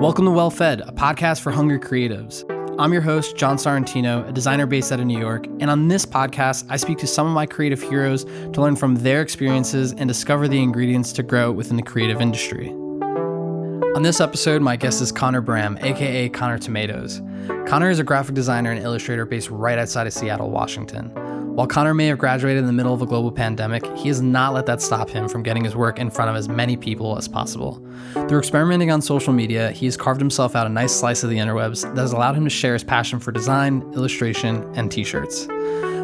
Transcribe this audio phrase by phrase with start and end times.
[0.00, 2.44] Welcome to Well Fed, a podcast for hungry creatives.
[2.78, 6.04] I'm your host, John Sorrentino, a designer based out of New York, and on this
[6.04, 10.08] podcast, I speak to some of my creative heroes to learn from their experiences and
[10.08, 12.70] discover the ingredients to grow within the creative industry.
[12.70, 17.22] On this episode, my guest is Connor Bram, aka Connor Tomatoes.
[17.66, 21.12] Connor is a graphic designer and illustrator based right outside of Seattle, Washington.
[21.54, 24.54] While Connor may have graduated in the middle of a global pandemic, he has not
[24.54, 27.28] let that stop him from getting his work in front of as many people as
[27.28, 27.80] possible.
[28.12, 31.36] Through experimenting on social media, he has carved himself out a nice slice of the
[31.36, 35.46] interwebs that has allowed him to share his passion for design, illustration, and t shirts.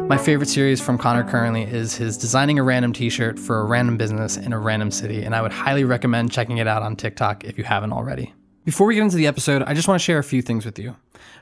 [0.07, 3.65] My favorite series from Connor currently is his designing a random t shirt for a
[3.65, 6.95] random business in a random city, and I would highly recommend checking it out on
[6.95, 8.33] TikTok if you haven't already.
[8.63, 10.77] Before we get into the episode, I just want to share a few things with
[10.77, 10.95] you.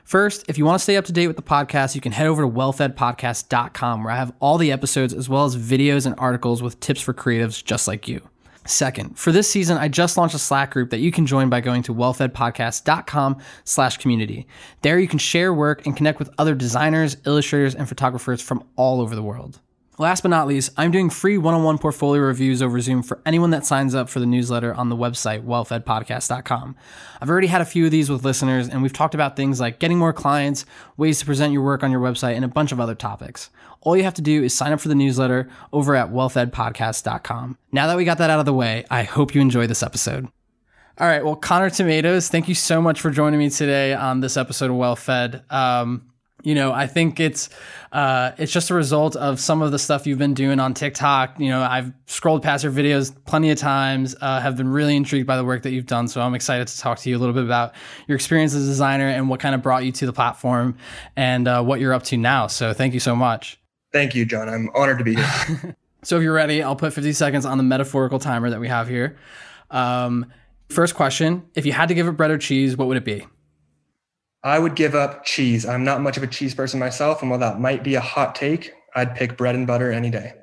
[0.04, 2.26] First, if you want to stay up to date with the podcast, you can head
[2.26, 6.62] over to wellfedpodcast.com where I have all the episodes as well as videos and articles
[6.62, 8.26] with tips for creatives just like you.
[8.64, 11.60] Second, for this season, I just launched a Slack group that you can join by
[11.60, 14.46] going to wellfedpodcast.com slash community.
[14.80, 19.00] There you can share work and connect with other designers, illustrators, and photographers from all
[19.00, 19.60] over the world.
[20.00, 23.20] Last but not least, I'm doing free one on one portfolio reviews over Zoom for
[23.26, 26.74] anyone that signs up for the newsletter on the website, wellfedpodcast.com.
[27.20, 29.78] I've already had a few of these with listeners, and we've talked about things like
[29.78, 30.64] getting more clients,
[30.96, 33.50] ways to present your work on your website, and a bunch of other topics.
[33.82, 37.58] All you have to do is sign up for the newsletter over at wellfedpodcast.com.
[37.70, 40.28] Now that we got that out of the way, I hope you enjoy this episode.
[40.96, 44.38] All right, well, Connor Tomatoes, thank you so much for joining me today on this
[44.38, 45.44] episode of Well Fed.
[45.50, 46.09] Um,
[46.42, 47.50] you know, I think it's
[47.92, 51.38] uh, it's just a result of some of the stuff you've been doing on TikTok.
[51.38, 54.14] You know, I've scrolled past your videos plenty of times.
[54.20, 56.08] Uh, have been really intrigued by the work that you've done.
[56.08, 57.74] So I'm excited to talk to you a little bit about
[58.06, 60.76] your experience as a designer and what kind of brought you to the platform
[61.16, 62.46] and uh, what you're up to now.
[62.46, 63.58] So thank you so much.
[63.92, 64.48] Thank you, John.
[64.48, 65.76] I'm honored to be here.
[66.02, 68.88] so if you're ready, I'll put 50 seconds on the metaphorical timer that we have
[68.88, 69.16] here.
[69.70, 70.32] Um,
[70.68, 73.26] first question: If you had to give it bread or cheese, what would it be?
[74.42, 75.66] I would give up cheese.
[75.66, 78.34] I'm not much of a cheese person myself, and while that might be a hot
[78.34, 80.34] take, I'd pick bread and butter any day.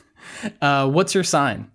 [0.62, 1.70] uh, what's your sign?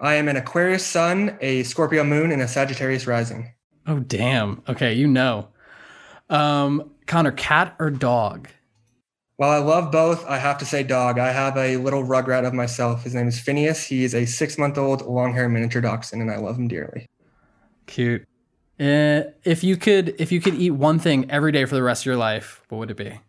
[0.00, 3.52] I am an Aquarius sun, a Scorpio moon, and a Sagittarius rising.
[3.86, 4.62] Oh, damn.
[4.68, 5.48] Okay, you know.
[6.28, 8.48] Um, Connor, cat or dog?
[9.36, 11.18] While I love both, I have to say dog.
[11.18, 13.04] I have a little rugrat of myself.
[13.04, 13.82] His name is Phineas.
[13.82, 17.06] He is a six month old long hair miniature dachshund, and I love him dearly.
[17.86, 18.26] Cute.
[18.80, 22.02] Uh, if you could, if you could eat one thing every day for the rest
[22.02, 23.20] of your life, what would it be?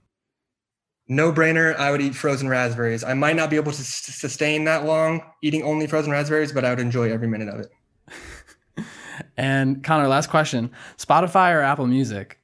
[1.09, 1.75] No brainer.
[1.75, 3.03] I would eat frozen raspberries.
[3.03, 6.63] I might not be able to s- sustain that long eating only frozen raspberries, but
[6.63, 8.85] I would enjoy every minute of it.
[9.37, 12.39] and Connor, last question: Spotify or Apple Music?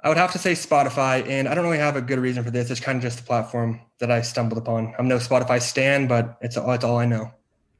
[0.00, 2.50] I would have to say Spotify, and I don't really have a good reason for
[2.50, 2.70] this.
[2.70, 4.94] It's kind of just the platform that I stumbled upon.
[4.98, 7.30] I'm no Spotify stan, but it's all, it's all I know.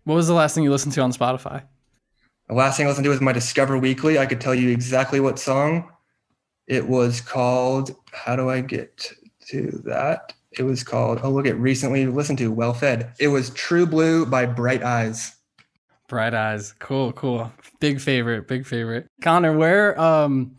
[0.04, 1.62] What was the last thing you listened to on Spotify?
[2.48, 4.18] The last thing I listened to was my Discover Weekly.
[4.18, 5.90] I could tell you exactly what song.
[6.68, 9.12] It was called, how do I get
[9.48, 10.32] to that?
[10.52, 13.12] It was called, oh, look at recently listened to, Well Fed.
[13.18, 15.34] It was True Blue by Bright Eyes.
[16.08, 16.72] Bright Eyes.
[16.78, 17.52] Cool, cool.
[17.80, 19.08] Big favorite, big favorite.
[19.22, 20.56] Connor, where um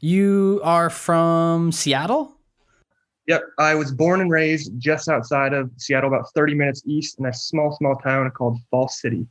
[0.00, 2.36] you are from Seattle?
[3.26, 3.42] Yep.
[3.58, 7.32] I was born and raised just outside of Seattle, about 30 minutes east in a
[7.32, 9.26] small, small town called Fall City.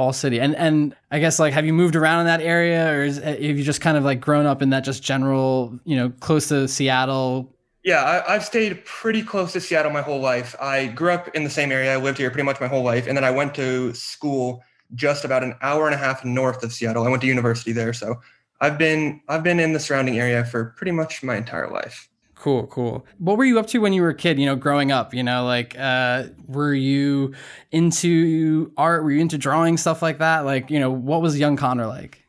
[0.00, 0.40] Fall City.
[0.40, 3.32] And and I guess like have you moved around in that area or is, eh,
[3.32, 6.48] have you just kind of like grown up in that just general, you know, close
[6.48, 7.54] to Seattle?
[7.84, 10.56] Yeah, I, have stayed pretty close to Seattle my whole life.
[10.58, 11.92] I grew up in the same area.
[11.92, 13.06] I lived here pretty much my whole life.
[13.06, 14.62] And then I went to school
[14.94, 17.06] just about an hour and a half north of Seattle.
[17.06, 17.92] I went to university there.
[17.92, 18.20] So
[18.62, 22.08] I've been I've been in the surrounding area for pretty much my entire life.
[22.40, 23.04] Cool, cool.
[23.18, 25.12] What were you up to when you were a kid, you know, growing up?
[25.12, 27.34] You know, like uh were you
[27.70, 29.04] into art?
[29.04, 30.46] Were you into drawing stuff like that?
[30.46, 32.24] Like, you know, what was young Connor like?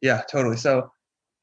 [0.00, 0.58] Yeah, totally.
[0.58, 0.92] So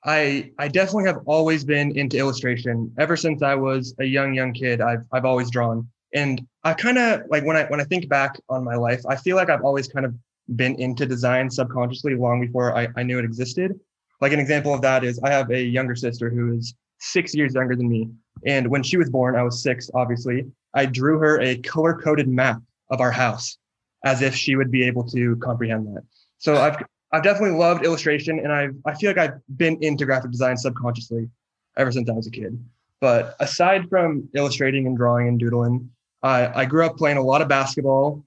[0.05, 2.89] I I definitely have always been into illustration.
[2.97, 5.85] Ever since I was a young, young kid, I've I've always drawn.
[6.13, 9.17] And I kind of like when I when I think back on my life, I
[9.17, 10.15] feel like I've always kind of
[10.55, 13.77] been into design subconsciously long before I, I knew it existed.
[14.21, 16.73] Like an example of that is I have a younger sister who is
[17.11, 18.09] six years younger than me.
[18.45, 20.45] And when she was born, I was six, obviously.
[20.73, 23.57] I drew her a color coded map of our house
[24.03, 26.03] as if she would be able to comprehend that.
[26.37, 26.77] So I've
[27.11, 31.29] I've definitely loved illustration and I've I feel like I've been into graphic design subconsciously
[31.77, 32.63] ever since I was a kid.
[33.01, 35.89] But aside from illustrating and drawing and doodling,
[36.23, 38.25] I, I grew up playing a lot of basketball.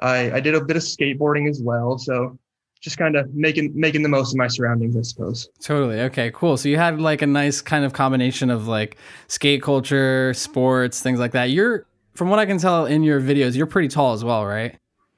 [0.00, 1.98] I, I did a bit of skateboarding as well.
[1.98, 2.38] So
[2.80, 5.48] just kind of making making the most of my surroundings, I suppose.
[5.60, 6.00] Totally.
[6.02, 6.56] Okay, cool.
[6.56, 8.96] So you had like a nice kind of combination of like
[9.26, 11.50] skate culture, sports, things like that.
[11.50, 14.76] You're from what I can tell in your videos, you're pretty tall as well, right?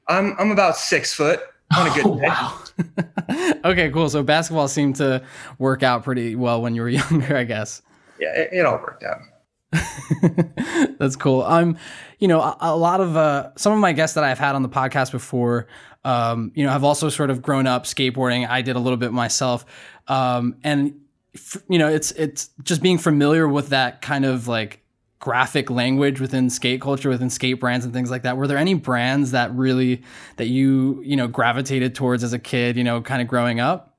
[0.09, 1.41] I'm I'm about six foot.
[1.77, 2.27] on a good oh, day.
[2.27, 3.61] Wow.
[3.71, 4.11] okay, cool.
[4.11, 5.23] So basketball seemed to
[5.59, 7.83] work out pretty well when you were younger, I guess.
[8.19, 9.19] Yeah, it, it all worked out.
[10.99, 11.43] That's cool.
[11.43, 11.79] I'm, um,
[12.19, 14.63] you know, a, a, lot of uh, some of my guests that I've had on
[14.63, 15.69] the podcast before,
[16.05, 18.49] um, you know, have also sort of grown up skateboarding.
[18.49, 19.65] I did a little bit myself,
[20.09, 20.95] um, and
[21.35, 24.83] f- you know, it's it's just being familiar with that kind of like
[25.21, 28.37] graphic language within skate culture, within skate brands and things like that.
[28.37, 30.03] Were there any brands that really
[30.37, 32.77] that you you know gravitated towards as a kid?
[32.77, 33.99] You know, kind of growing up.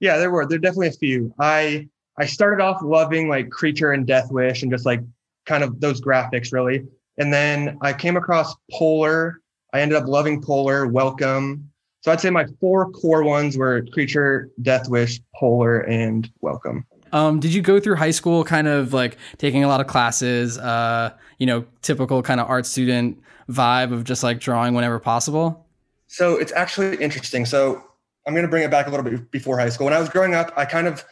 [0.00, 0.46] Yeah, there were.
[0.46, 1.32] There definitely a few.
[1.38, 5.00] I I started off loving like Creature and Death Wish and just like
[5.46, 6.86] kind of those graphics really.
[7.18, 9.40] And then I came across Polar.
[9.72, 11.70] I ended up loving Polar, Welcome.
[12.02, 16.84] So I'd say my four core ones were Creature, Death Wish, Polar, and Welcome.
[17.12, 20.58] Um, did you go through high school kind of like taking a lot of classes,
[20.58, 25.66] uh, you know, typical kind of art student vibe of just like drawing whenever possible?
[26.08, 27.46] So it's actually interesting.
[27.46, 27.82] So
[28.26, 29.84] I'm going to bring it back a little bit before high school.
[29.84, 31.04] When I was growing up, I kind of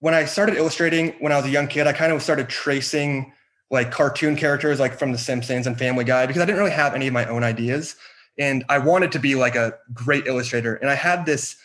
[0.00, 3.32] when I started illustrating when I was a young kid, I kind of started tracing
[3.70, 6.94] like cartoon characters like from The Simpsons and Family Guy because I didn't really have
[6.94, 7.96] any of my own ideas.
[8.38, 10.74] And I wanted to be like a great illustrator.
[10.76, 11.56] And I had this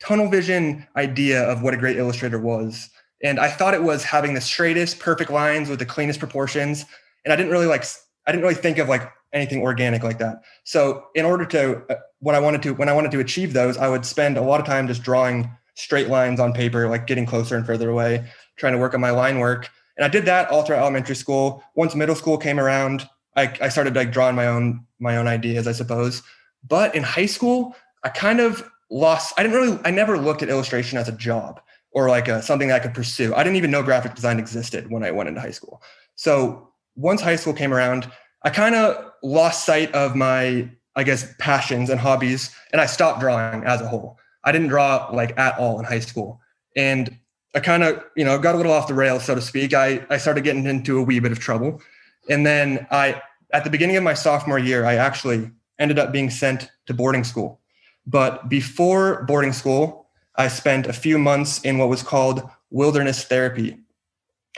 [0.00, 2.88] tunnel vision idea of what a great illustrator was.
[3.22, 6.84] And I thought it was having the straightest, perfect lines with the cleanest proportions.
[7.24, 7.84] And I didn't really like,
[8.26, 10.42] I didn't really think of like anything organic like that.
[10.64, 13.76] So in order to, uh, what I wanted to, when I wanted to achieve those,
[13.76, 17.26] I would spend a lot of time just drawing straight lines on paper, like getting
[17.26, 18.24] closer and further away,
[18.56, 19.68] trying to work on my line work.
[19.96, 21.62] And I did that all throughout elementary school.
[21.74, 25.66] Once middle school came around, I, I started like drawing my own my own ideas,
[25.66, 26.22] I suppose.
[26.66, 27.74] But in high school,
[28.04, 29.34] I kind of lost.
[29.36, 29.78] I didn't really.
[29.84, 31.60] I never looked at illustration as a job
[31.92, 33.34] or like a, something that I could pursue.
[33.34, 35.82] I didn't even know graphic design existed when I went into high school.
[36.14, 38.10] So once high school came around,
[38.44, 43.20] I kind of lost sight of my, I guess, passions and hobbies, and I stopped
[43.20, 44.18] drawing as a whole.
[44.44, 46.40] I didn't draw like at all in high school.
[46.76, 47.16] And
[47.54, 49.74] I kind of, you know, got a little off the rails, so to speak.
[49.74, 51.82] I, I started getting into a wee bit of trouble.
[52.30, 53.20] And then I,
[53.52, 57.24] at the beginning of my sophomore year, I actually ended up being sent to boarding
[57.24, 57.60] school.
[58.06, 63.78] But before boarding school, I spent a few months in what was called wilderness therapy.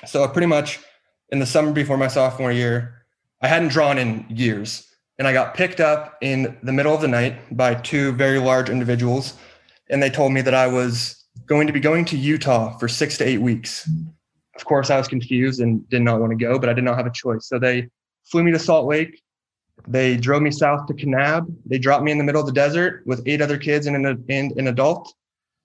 [0.07, 0.79] So pretty much
[1.31, 3.03] in the summer before my sophomore year,
[3.41, 4.89] I hadn't drawn in years.
[5.19, 8.69] And I got picked up in the middle of the night by two very large
[8.69, 9.35] individuals
[9.95, 13.17] and they told me that I was going to be going to Utah for six
[13.19, 13.89] to eight weeks.
[14.57, 16.97] Of course, I was confused and did not want to go, but I did not
[16.97, 17.47] have a choice.
[17.47, 17.89] So they
[18.25, 19.23] flew me to Salt Lake.
[19.87, 21.47] They drove me south to Kanab.
[21.65, 24.25] They dropped me in the middle of the desert with eight other kids and an,
[24.29, 25.15] and an adult.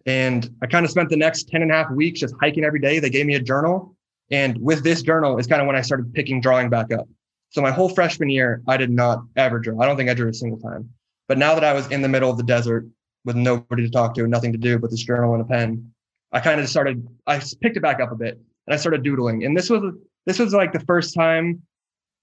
[0.05, 2.79] And I kind of spent the next 10 and a half weeks just hiking every
[2.79, 2.99] day.
[2.99, 3.95] They gave me a journal.
[4.29, 7.07] And with this journal is kind of when I started picking drawing back up.
[7.49, 9.81] So my whole freshman year, I did not ever draw.
[9.81, 10.91] I don't think I drew a single time.
[11.27, 12.85] But now that I was in the middle of the desert,
[13.25, 15.91] with nobody to talk to, nothing to do but this journal and a pen.
[16.31, 18.35] I kind of started, I picked it back up a bit
[18.67, 19.43] and I started doodling.
[19.45, 19.93] And this was,
[20.25, 21.61] this was like the first time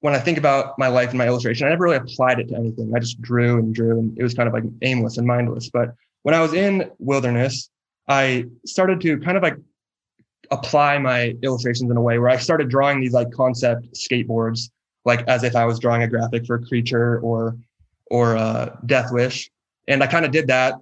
[0.01, 2.57] when I think about my life and my illustration, I never really applied it to
[2.57, 2.93] anything.
[2.95, 5.71] I just drew and drew and it was kind of like aimless and mindless.
[5.71, 7.71] But when I was in wilderness,
[8.09, 9.57] I started to kind of like
[10.51, 14.71] apply my illustrations in a way where I started drawing these like concept skateboards,
[15.05, 17.57] like as if I was drawing a graphic for a creature or,
[18.11, 19.51] or a death wish.
[19.89, 20.75] And I kind of did that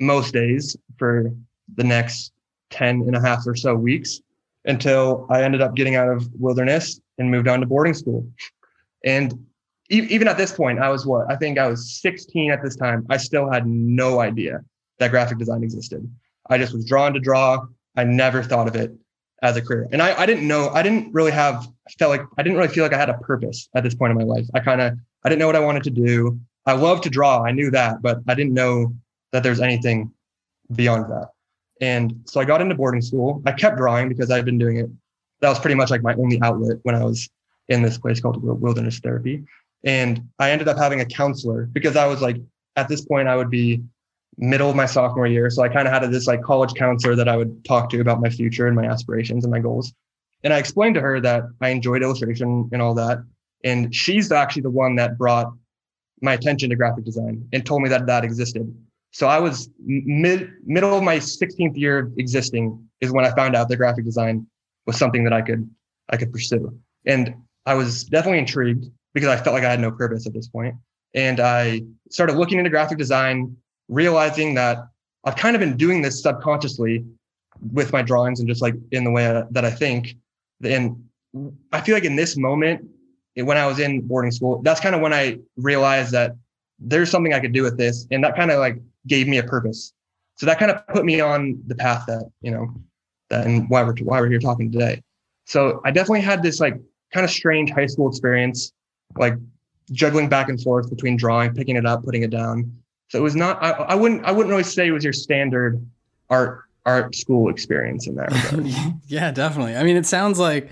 [0.00, 1.32] most days for
[1.76, 2.32] the next
[2.70, 4.20] 10 and a half or so weeks
[4.64, 8.26] until I ended up getting out of wilderness and moved on to boarding school.
[9.04, 9.32] And
[9.90, 11.30] e- even at this point, I was what?
[11.30, 13.06] I think I was 16 at this time.
[13.08, 14.60] I still had no idea
[14.98, 16.08] that graphic design existed.
[16.50, 17.66] I just was drawn to draw.
[17.96, 18.92] I never thought of it
[19.42, 19.88] as a career.
[19.92, 21.66] And I, I didn't know, I didn't really have,
[21.98, 24.18] felt like, I didn't really feel like I had a purpose at this point in
[24.18, 24.46] my life.
[24.54, 24.94] I kind of,
[25.24, 26.38] I didn't know what I wanted to do.
[26.66, 27.42] I love to draw.
[27.42, 28.94] I knew that, but I didn't know
[29.32, 30.12] that there's anything
[30.74, 31.28] beyond that.
[31.80, 33.42] And so I got into boarding school.
[33.46, 34.90] I kept drawing because I'd been doing it.
[35.40, 37.28] That was pretty much like my only outlet when I was
[37.68, 39.44] in this place called wilderness therapy.
[39.84, 42.36] And I ended up having a counselor because I was like,
[42.76, 43.82] at this point, I would be
[44.36, 45.50] middle of my sophomore year.
[45.50, 48.20] So I kind of had this like college counselor that I would talk to about
[48.20, 49.92] my future and my aspirations and my goals.
[50.44, 53.18] And I explained to her that I enjoyed illustration and all that.
[53.64, 55.52] And she's actually the one that brought
[56.22, 58.72] my attention to graphic design and told me that that existed.
[59.18, 63.56] So I was mid middle of my 16th year of existing is when I found
[63.56, 64.46] out that graphic design
[64.86, 65.68] was something that I could
[66.08, 66.72] I could pursue.
[67.04, 67.34] And
[67.66, 68.84] I was definitely intrigued
[69.14, 70.76] because I felt like I had no purpose at this point.
[71.16, 73.56] And I started looking into graphic design,
[73.88, 74.86] realizing that
[75.24, 77.04] I've kind of been doing this subconsciously
[77.72, 80.14] with my drawings and just like in the way that I think.
[80.62, 80.94] And
[81.72, 82.88] I feel like in this moment,
[83.34, 86.36] when I was in boarding school, that's kind of when I realized that
[86.78, 88.06] there's something I could do with this.
[88.12, 89.92] And that kind of like gave me a purpose.
[90.36, 92.72] So that kind of put me on the path that, you know,
[93.30, 95.02] that and why we're why we're here talking today.
[95.46, 96.78] So I definitely had this like
[97.12, 98.72] kind of strange high school experience,
[99.16, 99.34] like
[99.90, 102.72] juggling back and forth between drawing, picking it up, putting it down.
[103.08, 105.84] So it was not I, I wouldn't I wouldn't really say it was your standard
[106.30, 108.72] art art school experience in that regard.
[109.06, 109.76] yeah, definitely.
[109.76, 110.70] I mean, it sounds like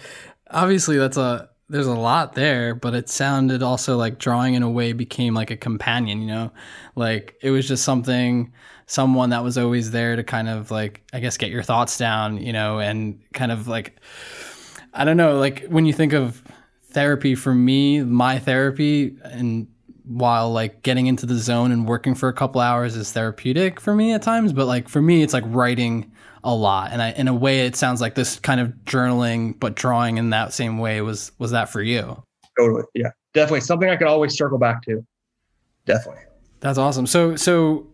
[0.51, 4.71] obviously that's a there's a lot there, but it sounded also like drawing in a
[4.71, 6.53] way became like a companion, you know?
[6.95, 8.53] Like it was just something
[8.87, 12.39] someone that was always there to kind of like I guess get your thoughts down,
[12.39, 14.01] you know, and kind of like
[14.95, 16.43] I don't know, like when you think of
[16.91, 19.67] therapy for me, my therapy and
[20.05, 23.93] while like getting into the zone and working for a couple hours is therapeutic for
[23.93, 26.13] me at times, but like for me it's like writing
[26.47, 26.93] a lot.
[26.93, 30.31] And I, in a way, it sounds like this kind of journaling, but drawing in
[30.31, 32.23] that same way was was that for you?
[32.57, 35.05] Totally, yeah, definitely something I could always circle back to.
[35.85, 36.23] Definitely.
[36.61, 37.07] That's awesome.
[37.07, 37.89] So so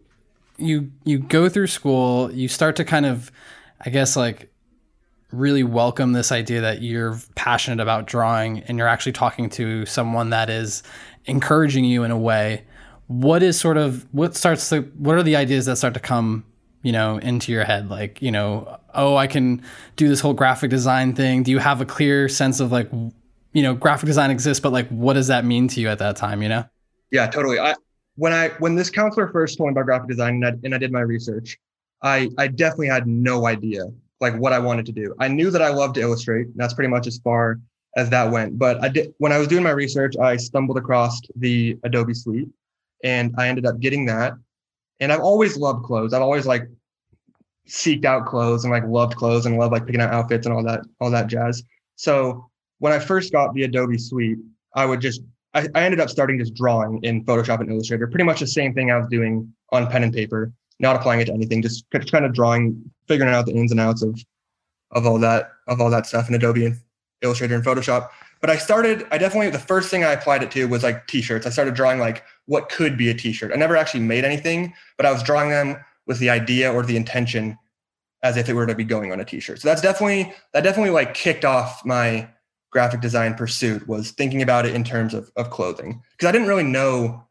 [0.59, 3.33] you you go through school, you start to kind of,
[3.81, 4.53] I guess like
[5.33, 10.29] really welcome this idea that you're passionate about drawing and you're actually talking to someone
[10.29, 10.83] that is
[11.25, 12.63] encouraging you in a way
[13.07, 16.45] what is sort of what starts to what are the ideas that start to come
[16.83, 19.63] you know into your head like you know oh i can
[19.97, 21.43] do this whole graphic design thing.
[21.43, 22.91] Do you have a clear sense of like
[23.53, 26.17] you know graphic design exists but like what does that mean to you at that
[26.17, 26.65] time you know?
[27.11, 27.59] Yeah totally.
[27.59, 27.75] I
[28.17, 30.79] when i when this counselor first told me about graphic design and I, and I
[30.79, 31.59] did my research
[32.03, 33.85] i i definitely had no idea
[34.21, 35.15] like what i wanted to do.
[35.19, 36.47] I knew that i loved to illustrate.
[36.47, 37.61] And that's pretty much as far
[37.97, 38.59] as that went.
[38.59, 42.49] But i did when i was doing my research i stumbled across the adobe suite
[43.05, 44.35] and i ended up getting that
[45.03, 46.13] and I've always loved clothes.
[46.13, 46.69] I've always like
[47.69, 50.63] seeked out clothes and like loved clothes and loved like picking out outfits and all
[50.65, 51.63] that, all that jazz.
[51.97, 54.39] So when I first got the Adobe Suite,
[54.75, 55.21] I would just
[55.55, 58.73] I, I ended up starting just drawing in Photoshop and Illustrator, pretty much the same
[58.75, 62.25] thing I was doing on pen and paper, not applying it to anything, just kind
[62.25, 64.19] of drawing, figuring out the ins and outs of
[64.93, 66.81] of all that of all that stuff in Adobe and
[67.23, 68.09] Illustrator and Photoshop.
[68.43, 71.47] But I started, I definitely the first thing I applied it to was like t-shirts.
[71.47, 73.53] I started drawing like what could be a t-shirt.
[73.53, 76.97] I never actually made anything, but I was drawing them with the idea or the
[76.97, 77.57] intention
[78.23, 79.61] as if it were to be going on a t-shirt.
[79.61, 82.29] So that's definitely that definitely like kicked off my
[82.71, 86.49] graphic design pursuit was thinking about it in terms of, of clothing because I didn't
[86.49, 87.25] really know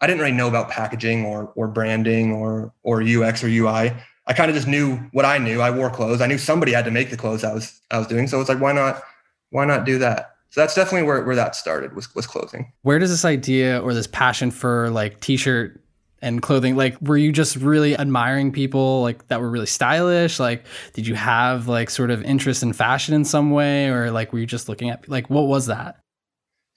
[0.00, 3.92] I didn't really know about packaging or or branding or or UX or UI.
[4.28, 5.60] I kind of just knew what I knew.
[5.60, 6.20] I wore clothes.
[6.20, 8.26] I knew somebody had to make the clothes I was I was doing.
[8.26, 9.02] So it's like why not
[9.50, 10.35] why not do that?
[10.56, 12.72] So that's definitely where, where that started was, was clothing.
[12.80, 15.82] Where does this idea or this passion for like t-shirt
[16.22, 20.40] and clothing like were you just really admiring people like that were really stylish?
[20.40, 23.90] Like did you have like sort of interest in fashion in some way?
[23.90, 26.00] Or like were you just looking at like what was that?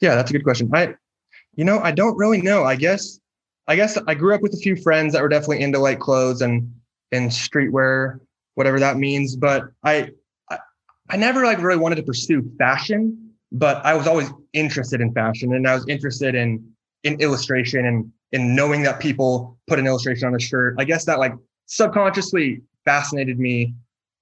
[0.02, 0.70] Yeah that's a good question.
[0.74, 0.96] I
[1.56, 2.66] you know i don't really know.
[2.66, 3.18] I guess
[3.70, 6.42] i guess i grew up with a few friends that were definitely into like clothes
[6.42, 6.70] and
[7.14, 8.20] and streetwear
[8.56, 9.38] whatever that means.
[9.38, 10.10] But i
[10.50, 10.58] i,
[11.10, 15.54] I never like really wanted to pursue fashion but I was always interested in fashion
[15.54, 16.64] and I was interested in
[17.04, 20.76] in illustration and in knowing that people put an illustration on a shirt.
[20.78, 21.34] I guess that like
[21.66, 23.74] subconsciously fascinated me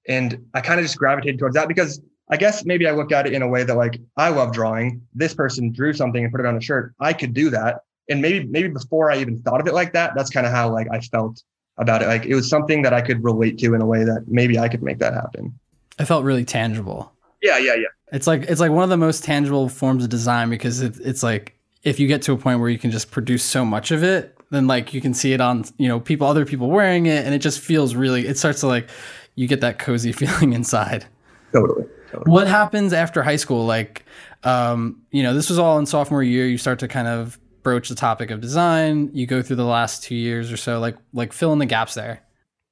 [0.07, 3.25] and I kind of just gravitated towards that because I guess maybe I looked at
[3.25, 5.01] it in a way that like I love drawing.
[5.13, 6.93] This person drew something and put it on a shirt.
[6.99, 7.81] I could do that.
[8.09, 10.71] And maybe maybe before I even thought of it like that, that's kind of how
[10.71, 11.43] like I felt
[11.77, 12.07] about it.
[12.07, 14.69] Like it was something that I could relate to in a way that maybe I
[14.69, 15.57] could make that happen.
[15.99, 17.11] I felt really tangible.
[17.41, 17.87] Yeah, yeah, yeah.
[18.11, 21.23] It's like it's like one of the most tangible forms of design because it, it's
[21.23, 24.03] like if you get to a point where you can just produce so much of
[24.03, 27.25] it, then like you can see it on you know people, other people wearing it,
[27.25, 28.27] and it just feels really.
[28.27, 28.89] It starts to like
[29.35, 31.05] you get that cozy feeling inside.
[31.53, 31.85] Totally.
[32.11, 32.31] totally.
[32.31, 33.65] What happens after high school?
[33.65, 34.03] Like,
[34.43, 36.45] um, you know, this was all in sophomore year.
[36.47, 39.09] You start to kind of broach the topic of design.
[39.13, 40.79] You go through the last two years or so.
[40.79, 42.21] Like, like fill in the gaps there.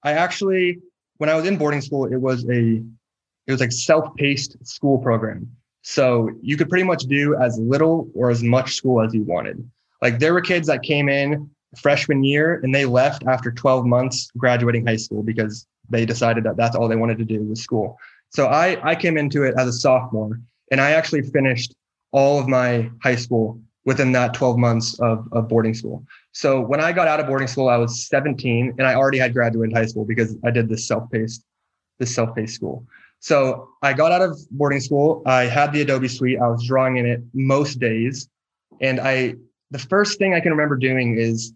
[0.04, 0.80] I actually,
[1.18, 2.84] when I was in boarding school, it was a
[3.48, 5.50] it was like self-paced school program.
[5.82, 9.70] So you could pretty much do as little or as much school as you wanted.
[10.02, 14.32] Like there were kids that came in freshman year and they left after 12 months
[14.38, 17.98] graduating high school because they decided that that's all they wanted to do was school.
[18.30, 20.40] So I I came into it as a sophomore
[20.72, 21.74] and I actually finished
[22.12, 26.04] all of my high school within that 12 months of, of boarding school.
[26.32, 29.34] So when I got out of boarding school, I was 17 and I already had
[29.34, 31.44] graduated high school because I did this self-paced,
[32.00, 32.86] this self-paced school.
[33.20, 35.24] So I got out of boarding school.
[35.26, 36.40] I had the Adobe Suite.
[36.40, 38.30] I was drawing in it most days.
[38.82, 39.36] And I,
[39.72, 41.54] the first thing I can remember doing is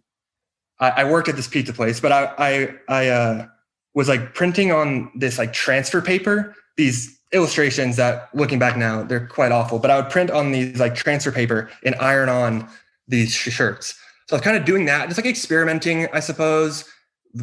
[0.79, 3.47] I, I worked at this pizza place, but I, I, I uh,
[3.93, 9.27] was like printing on this like transfer paper, these illustrations that looking back now, they're
[9.27, 12.67] quite awful, but I would print on these like transfer paper and iron on
[13.07, 13.93] these shirts.
[14.27, 16.85] So I was kind of doing that, just like experimenting, I suppose,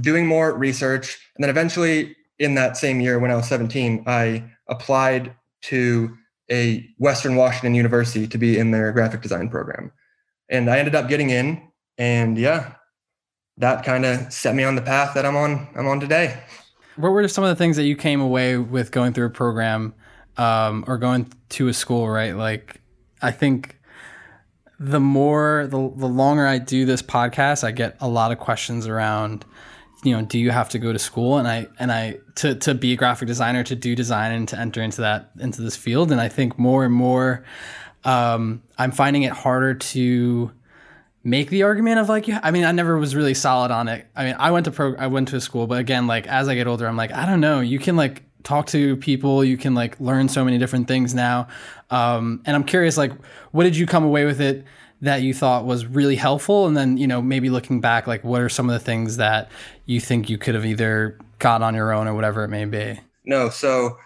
[0.00, 1.18] doing more research.
[1.36, 6.16] And then eventually, in that same year when I was 17, I applied to
[6.50, 9.90] a Western Washington University to be in their graphic design program.
[10.48, 11.62] And I ended up getting in.
[11.98, 12.74] And yeah,
[13.58, 16.38] that kind of set me on the path that I'm on I'm on today.
[16.96, 19.94] What were some of the things that you came away with going through a program
[20.36, 22.36] um, or going to a school, right?
[22.36, 22.80] Like
[23.22, 23.78] I think
[24.78, 28.86] the more the the longer I do this podcast, I get a lot of questions
[28.86, 29.44] around
[30.06, 31.38] you know, do you have to go to school?
[31.38, 34.58] And I and I to to be a graphic designer, to do design and to
[34.58, 36.12] enter into that into this field.
[36.12, 37.44] And I think more and more
[38.06, 40.52] um, I'm finding it harder to
[41.24, 44.06] make the argument of like, yeah, I mean, I never was really solid on it.
[44.14, 46.48] I mean, I went to pro, I went to a school, but again, like as
[46.48, 47.60] I get older, I'm like, I don't know.
[47.60, 51.48] You can like talk to people, you can like learn so many different things now.
[51.90, 53.12] Um, and I'm curious, like,
[53.50, 54.64] what did you come away with it
[55.00, 56.68] that you thought was really helpful?
[56.68, 59.50] And then, you know, maybe looking back, like, what are some of the things that
[59.86, 63.00] you think you could have either got on your own or whatever it may be?
[63.24, 63.48] No.
[63.48, 63.98] So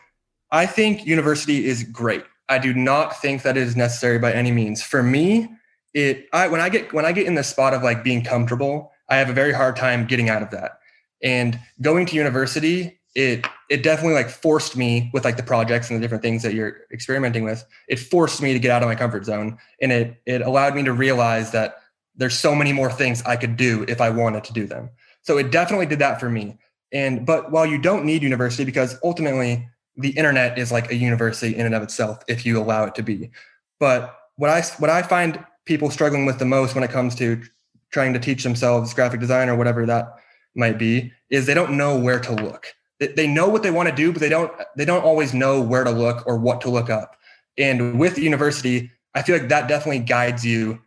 [0.53, 2.25] I think university is great.
[2.49, 4.83] I do not think that it is necessary by any means.
[4.83, 5.49] For me,
[5.95, 8.93] it I when I get when I get in the spot of like being comfortable,
[9.09, 10.79] I have a very hard time getting out of that.
[11.23, 15.99] And going to university, it it definitely like forced me with like the projects and
[15.99, 17.65] the different things that you're experimenting with.
[17.89, 20.83] It forced me to get out of my comfort zone, and it it allowed me
[20.85, 21.77] to realize that
[22.17, 24.91] there's so many more things I could do if I wanted to do them.
[25.23, 26.59] So it definitely did that for me.
[26.93, 31.55] And but while you don't need university because ultimately the internet is like a university
[31.55, 33.31] in and of itself if you allow it to be.
[33.79, 37.43] But what I what I find people struggling with the most when it comes to
[37.91, 40.15] trying to teach themselves graphic design or whatever that
[40.55, 43.95] might be is they don't know where to look they know what they want to
[43.95, 46.91] do but they don't they don't always know where to look or what to look
[46.91, 47.17] up
[47.57, 50.81] and with university i feel like that definitely guides you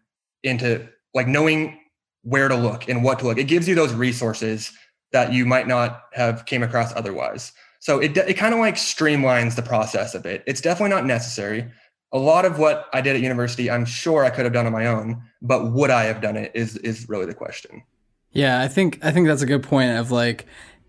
[0.44, 1.80] into like knowing
[2.24, 4.72] where to look and what to look it gives you those resources
[5.12, 9.56] that you might not have came across otherwise so it, it kind of like streamlines
[9.56, 11.70] the process a bit it's definitely not necessary
[12.14, 14.72] a lot of what I did at university, I'm sure I could have done on
[14.72, 17.84] my own, but would I have done it is is really the question.
[18.32, 20.46] Yeah, I think I think that's a good point of like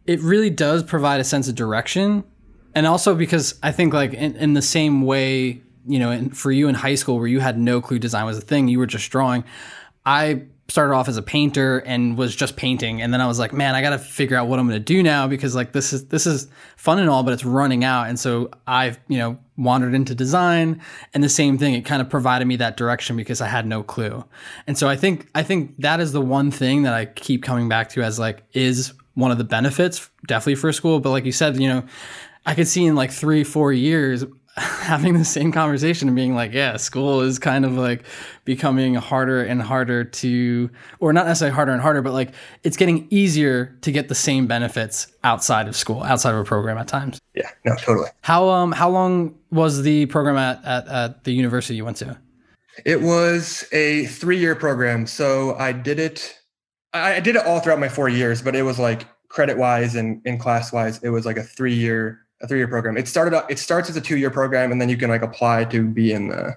[0.07, 2.25] it really does provide a sense of direction.
[2.75, 6.53] And also because I think like in, in the same way, you know, in, for
[6.53, 8.87] you in high school where you had no clue design was a thing, you were
[8.87, 9.45] just drawing.
[10.05, 13.03] I started off as a painter and was just painting.
[13.03, 15.03] And then I was like, man, I got to figure out what I'm to do
[15.03, 18.09] now because like this is this is fun and all but it's running out.
[18.09, 20.81] And so I've, you know, wandered into design
[21.13, 21.75] and the same thing.
[21.75, 24.25] It kind of provided me that direction because I had no clue.
[24.67, 27.69] And so I think I think that is the one thing that I keep coming
[27.69, 31.33] back to as like is one of the benefits definitely for school, but like you
[31.33, 31.85] said, you know,
[32.47, 34.25] I could see in like 3 4 years
[34.57, 38.05] having the same conversation and being like, yeah, school is kind of like
[38.45, 43.09] becoming harder and harder to, or not necessarily harder and harder, but like it's getting
[43.11, 47.21] easier to get the same benefits outside of school, outside of a program at times.
[47.35, 48.11] Yeah, no, totally.
[48.21, 52.17] How um how long was the program at at, at the university you went to?
[52.85, 56.39] It was a three year program, so I did it.
[56.93, 59.97] I, I did it all throughout my four years, but it was like credit wise
[59.97, 62.97] and, in class wise, it was like a three year a three year program.
[62.97, 63.51] It started up.
[63.51, 66.13] it starts as a two year program and then you can like apply to be
[66.13, 66.57] in the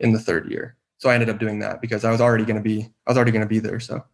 [0.00, 0.76] in the third year.
[0.98, 3.16] So I ended up doing that because I was already going to be I was
[3.16, 3.80] already going to be there.
[3.80, 4.04] So.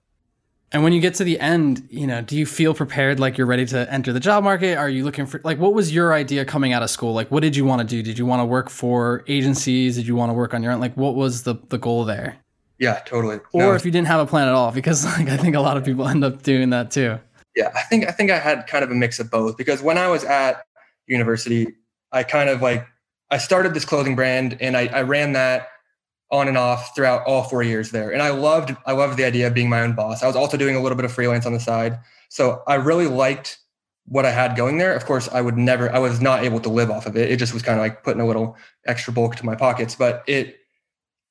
[0.72, 3.46] And when you get to the end, you know, do you feel prepared like you're
[3.46, 4.76] ready to enter the job market?
[4.76, 7.14] Are you looking for like what was your idea coming out of school?
[7.14, 8.02] Like what did you want to do?
[8.02, 9.96] Did you want to work for agencies?
[9.96, 10.80] Did you want to work on your own?
[10.80, 12.36] Like what was the the goal there?
[12.78, 13.38] Yeah, totally.
[13.52, 13.72] Or no.
[13.74, 15.84] if you didn't have a plan at all because like I think a lot of
[15.84, 17.18] people end up doing that too.
[17.54, 19.96] Yeah, I think I think I had kind of a mix of both because when
[19.96, 20.66] I was at
[21.06, 21.74] university,
[22.12, 22.86] I kind of like
[23.30, 25.68] I started this clothing brand and I, I ran that
[26.30, 28.10] on and off throughout all four years there.
[28.10, 30.22] And I loved I loved the idea of being my own boss.
[30.22, 31.98] I was also doing a little bit of freelance on the side.
[32.28, 33.58] So I really liked
[34.06, 34.94] what I had going there.
[34.94, 37.30] Of course, I would never, I was not able to live off of it.
[37.30, 39.94] It just was kind of like putting a little extra bulk to my pockets.
[39.94, 40.56] But it,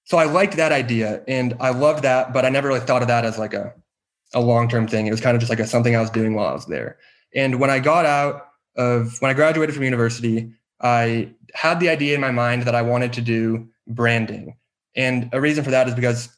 [0.06, 3.08] so I liked that idea and I loved that, but I never really thought of
[3.08, 3.74] that as like a,
[4.34, 5.08] a long term thing.
[5.08, 6.98] It was kind of just like a, something I was doing while I was there.
[7.36, 12.16] And when I got out, of when I graduated from university, I had the idea
[12.16, 14.58] in my mind that I wanted to do branding.
[14.96, 16.30] And a reason for that is because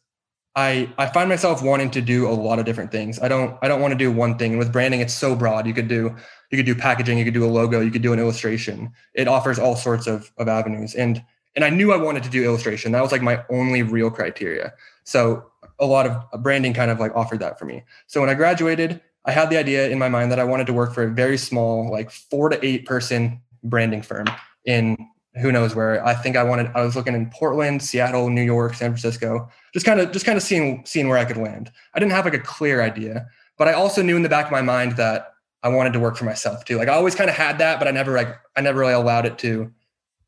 [0.55, 3.19] I I find myself wanting to do a lot of different things.
[3.19, 4.51] I don't I don't want to do one thing.
[4.51, 5.67] And with branding, it's so broad.
[5.67, 6.15] You could do
[6.51, 8.91] you could do packaging, you could do a logo, you could do an illustration.
[9.13, 10.95] It offers all sorts of, of avenues.
[10.95, 11.23] And
[11.55, 12.91] and I knew I wanted to do illustration.
[12.91, 14.73] That was like my only real criteria.
[15.03, 15.45] So
[15.79, 17.83] a lot of branding kind of like offered that for me.
[18.07, 20.73] So when I graduated, I had the idea in my mind that I wanted to
[20.73, 24.27] work for a very small, like four to eight person branding firm
[24.65, 24.95] in
[25.41, 26.05] who knows where.
[26.05, 29.85] I think I wanted, I was looking in Portland, Seattle, New York, San Francisco, just
[29.85, 31.71] kind of, just kind of seeing, seeing where I could land.
[31.93, 34.51] I didn't have like a clear idea, But I also knew in the back of
[34.51, 35.33] my mind that
[35.63, 36.77] I wanted to work for myself too.
[36.77, 39.25] Like I always kind of had that, but I never like I never really allowed
[39.25, 39.71] it to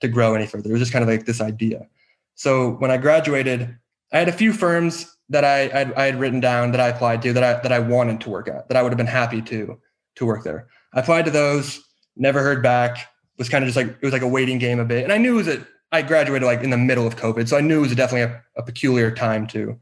[0.02, 0.70] to grow any further.
[0.70, 1.88] It was just kind of like this idea.
[2.36, 3.78] So when I graduated,
[4.12, 7.22] I had a few firms that I I'd, I had written down that I applied
[7.24, 9.42] to that I that I wanted to work at that I would have been happy
[9.44, 9.80] to
[10.16, 10.68] to work there.
[10.94, 11.82] I applied to those,
[12.16, 13.08] never heard back.
[13.38, 15.18] Was kind of just like it was like a waiting game a bit, and I
[15.18, 17.96] knew that I graduated like in the middle of COVID, so I knew it was
[17.96, 19.80] definitely a, a peculiar time to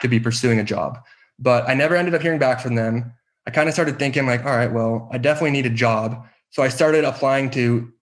[0.00, 0.98] to be pursuing a job.
[1.38, 3.12] But I never ended up hearing back from them.
[3.46, 6.26] I kind of started thinking like, all right, well, I definitely need a job.
[6.50, 7.92] So I started applying to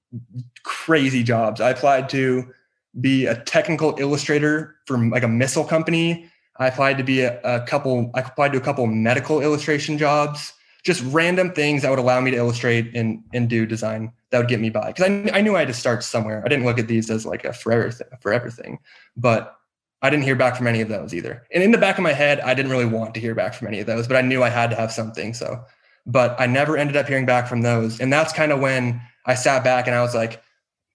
[0.63, 1.61] crazy jobs.
[1.61, 2.53] I applied to
[3.01, 6.31] be a technical illustrator for like a missile company.
[6.59, 10.53] I applied to be a, a couple, I applied to a couple medical illustration jobs,
[10.85, 14.49] just random things that would allow me to illustrate and, and do design that would
[14.49, 14.93] get me by.
[14.93, 16.43] Cause I, I knew I had to start somewhere.
[16.45, 18.79] I didn't look at these as like a forever, th- forever thing,
[19.17, 19.57] but
[20.03, 21.47] I didn't hear back from any of those either.
[21.55, 23.69] And in the back of my head, I didn't really want to hear back from
[23.69, 25.33] any of those, but I knew I had to have something.
[25.33, 25.65] So,
[26.07, 28.01] but I never ended up hearing back from those.
[28.01, 30.43] And that's kind of when I sat back and I was like,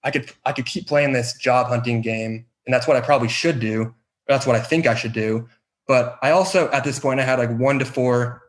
[0.04, 3.28] I could I could keep playing this job hunting game, and that's what I probably
[3.28, 3.94] should do.
[4.28, 5.48] That's what I think I should do.
[5.88, 8.42] But I also at this point I had like one to four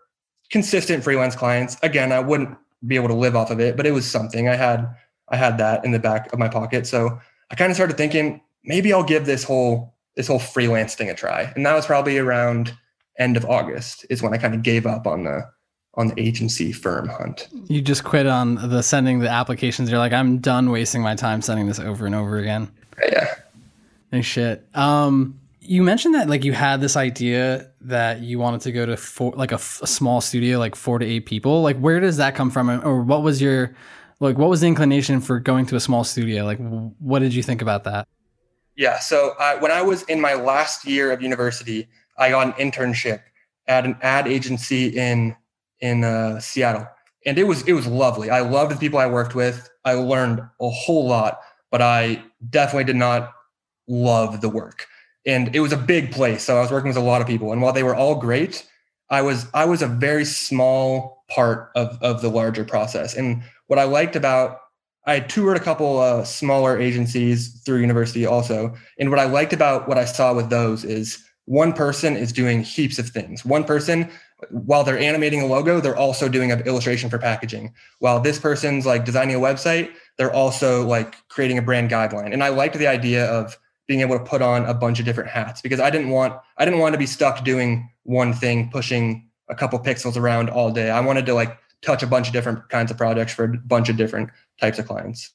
[0.51, 1.77] consistent freelance clients.
[1.83, 4.49] Again, I wouldn't be able to live off of it, but it was something.
[4.49, 4.89] I had
[5.29, 6.87] I had that in the back of my pocket.
[6.87, 7.19] So
[7.51, 11.15] I kind of started thinking maybe I'll give this whole this whole freelance thing a
[11.15, 11.53] try.
[11.55, 12.77] And that was probably around
[13.19, 15.49] end of August is when I kind of gave up on the
[15.95, 17.49] on the agency firm hunt.
[17.67, 19.91] You just quit on the sending the applications.
[19.91, 22.71] You're like, I'm done wasting my time sending this over and over again.
[23.11, 23.35] Yeah.
[24.13, 24.67] No shit.
[24.75, 25.38] Um,
[25.69, 29.33] you mentioned that like you had this idea that you wanted to go to four,
[29.37, 31.61] like a, f- a small studio, like four to eight people.
[31.61, 33.75] Like, where does that come from, or what was your
[34.19, 34.39] like?
[34.39, 36.47] What was the inclination for going to a small studio?
[36.47, 36.59] Like,
[36.99, 38.09] what did you think about that?
[38.77, 38.99] Yeah.
[38.99, 43.21] So when I was in my last year of university, I got an internship
[43.67, 45.37] at an ad agency in
[45.81, 46.89] in uh, Seattle,
[47.27, 48.31] and it was it was lovely.
[48.31, 49.69] I loved the people I worked with.
[49.85, 53.35] I learned a whole lot, but I definitely did not
[53.87, 54.87] love the work.
[55.29, 57.53] And it was a big place, so I was working with a lot of people.
[57.53, 58.67] And while they were all great,
[59.11, 63.15] I was I was a very small part of of the larger process.
[63.15, 64.59] And what I liked about
[65.07, 69.87] I toured a couple uh, smaller agencies through university also, and what I liked about
[69.87, 73.45] what I saw with those is one person is doing heaps of things.
[73.45, 74.11] One person
[74.51, 77.75] while they're animating a logo, they're also doing an illustration for packaging.
[77.99, 82.33] While this person's like designing a website, they're also like creating a brand guideline.
[82.33, 85.31] And I liked the idea of being able to put on a bunch of different
[85.31, 89.29] hats because I didn't want I didn't want to be stuck doing one thing, pushing
[89.49, 90.91] a couple pixels around all day.
[90.91, 93.89] I wanted to like touch a bunch of different kinds of projects for a bunch
[93.89, 95.33] of different types of clients.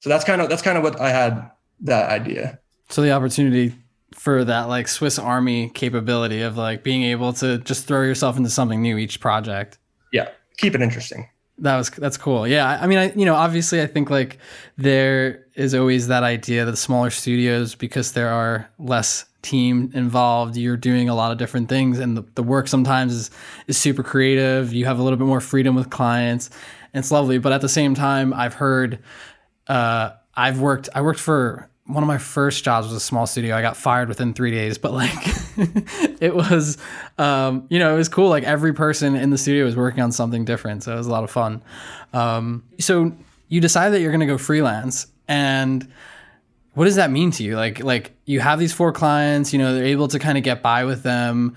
[0.00, 2.60] So that's kind of that's kind of what I had that idea.
[2.90, 3.74] So the opportunity
[4.12, 8.50] for that like Swiss Army capability of like being able to just throw yourself into
[8.50, 9.78] something new each project.
[10.12, 11.28] Yeah, keep it interesting.
[11.58, 12.48] That was that's cool.
[12.48, 14.38] Yeah, I mean, I you know, obviously, I think like
[14.76, 20.76] there is always that idea that smaller studios because there are less team involved, you're
[20.76, 23.30] doing a lot of different things, and the, the work sometimes is
[23.68, 24.72] is super creative.
[24.72, 26.50] You have a little bit more freedom with clients,
[26.92, 27.38] and it's lovely.
[27.38, 28.98] But at the same time, I've heard,
[29.68, 33.54] uh, I've worked, I worked for one of my first jobs was a small studio.
[33.54, 35.12] I got fired within three days, but like
[36.20, 36.78] it was,
[37.18, 38.30] um, you know, it was cool.
[38.30, 40.82] Like every person in the studio was working on something different.
[40.82, 41.62] So it was a lot of fun.
[42.14, 43.12] Um, so
[43.48, 45.86] you decide that you're going to go freelance and
[46.72, 47.56] what does that mean to you?
[47.56, 50.62] Like, like you have these four clients, you know, they're able to kind of get
[50.62, 51.54] by with them.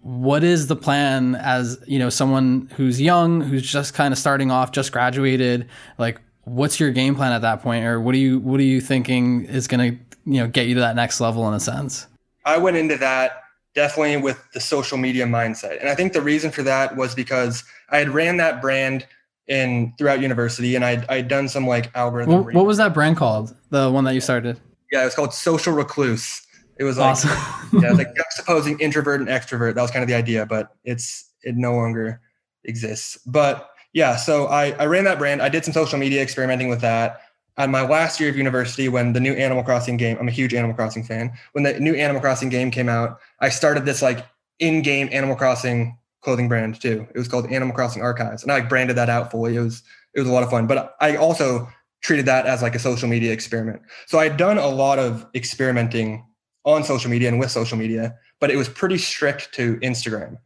[0.00, 4.50] What is the plan as, you know, someone who's young, who's just kind of starting
[4.50, 7.84] off, just graduated, like, what's your game plan at that point?
[7.84, 10.74] Or what are you what are you thinking is going to you know get you
[10.74, 12.06] to that next level in a sense?
[12.44, 13.42] I went into that
[13.74, 15.80] definitely with the social media mindset.
[15.80, 19.06] And i think the reason for that was because i had ran that brand
[19.48, 23.16] in throughout university and i'd, I'd done some like algorithm what, what was that brand
[23.16, 23.54] called?
[23.70, 24.60] The one that you started?
[24.90, 26.42] Yeah it was called social recluse.
[26.78, 27.30] It was like awesome.
[27.80, 29.74] yeah, it was like juxtaposing introvert and extrovert.
[29.74, 32.20] That was kind of the idea but it's it no longer
[32.64, 33.18] exists.
[33.26, 35.42] But yeah, so I, I ran that brand.
[35.42, 37.20] I did some social media experimenting with that.
[37.58, 40.54] At my last year of university, when the new Animal Crossing game, I'm a huge
[40.54, 41.32] Animal Crossing fan.
[41.52, 44.26] When the new Animal Crossing game came out, I started this like
[44.58, 47.06] in-game Animal Crossing clothing brand too.
[47.14, 49.56] It was called Animal Crossing Archives, and I like, branded that out fully.
[49.56, 49.82] It was
[50.14, 50.66] it was a lot of fun.
[50.66, 51.68] But I also
[52.02, 53.82] treated that as like a social media experiment.
[54.06, 56.26] So I had done a lot of experimenting
[56.64, 60.38] on social media and with social media, but it was pretty strict to Instagram.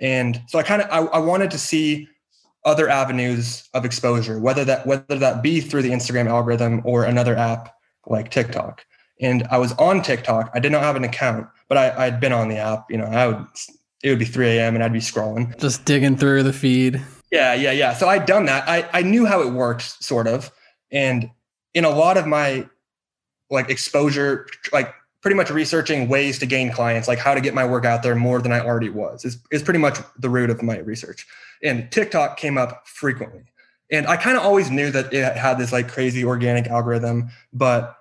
[0.00, 2.08] And so I kind of I, I wanted to see
[2.64, 7.36] other avenues of exposure, whether that whether that be through the Instagram algorithm or another
[7.36, 7.74] app
[8.06, 8.84] like TikTok.
[9.20, 10.50] And I was on TikTok.
[10.54, 12.86] I did not have an account, but I, I'd been on the app.
[12.90, 13.46] You know, I would
[14.02, 14.74] it would be 3 a.m.
[14.74, 15.58] and I'd be scrolling.
[15.58, 17.02] Just digging through the feed.
[17.30, 17.94] Yeah, yeah, yeah.
[17.94, 18.68] So I'd done that.
[18.68, 20.50] I, I knew how it worked, sort of.
[20.90, 21.30] And
[21.74, 22.66] in a lot of my
[23.50, 24.92] like exposure, like
[25.22, 28.14] pretty much researching ways to gain clients, like how to get my work out there
[28.14, 31.26] more than I already was, is, is pretty much the root of my research.
[31.62, 33.42] And TikTok came up frequently.
[33.90, 37.96] And I kind of always knew that it had this like crazy organic algorithm, but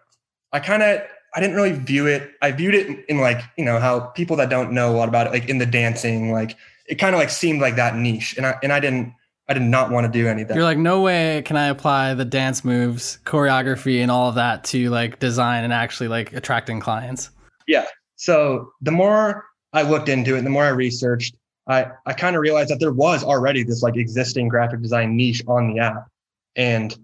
[0.53, 1.01] I kind of
[1.33, 2.31] I didn't really view it.
[2.41, 5.27] I viewed it in like, you know, how people that don't know a lot about
[5.27, 6.55] it, like in the dancing, like
[6.87, 8.35] it kind of like seemed like that niche.
[8.37, 9.13] And I and I didn't
[9.49, 10.53] I did not want to do any of that.
[10.53, 14.63] You're like, no way can I apply the dance moves, choreography, and all of that
[14.65, 17.31] to like design and actually like attracting clients.
[17.67, 17.85] Yeah.
[18.15, 21.35] So the more I looked into it, the more I researched,
[21.67, 25.41] I, I kind of realized that there was already this like existing graphic design niche
[25.47, 26.07] on the app.
[26.55, 26.95] And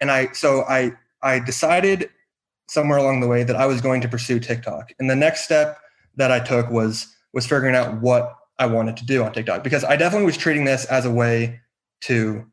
[0.00, 2.08] and I so I I decided
[2.68, 4.92] somewhere along the way that I was going to pursue TikTok.
[4.98, 5.78] And the next step
[6.16, 9.84] that I took was was figuring out what I wanted to do on TikTok because
[9.84, 11.60] I definitely was treating this as a way
[12.02, 12.46] to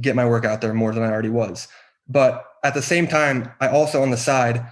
[0.00, 1.66] get my work out there more than I already was.
[2.08, 4.64] But at the same time, I also on the side,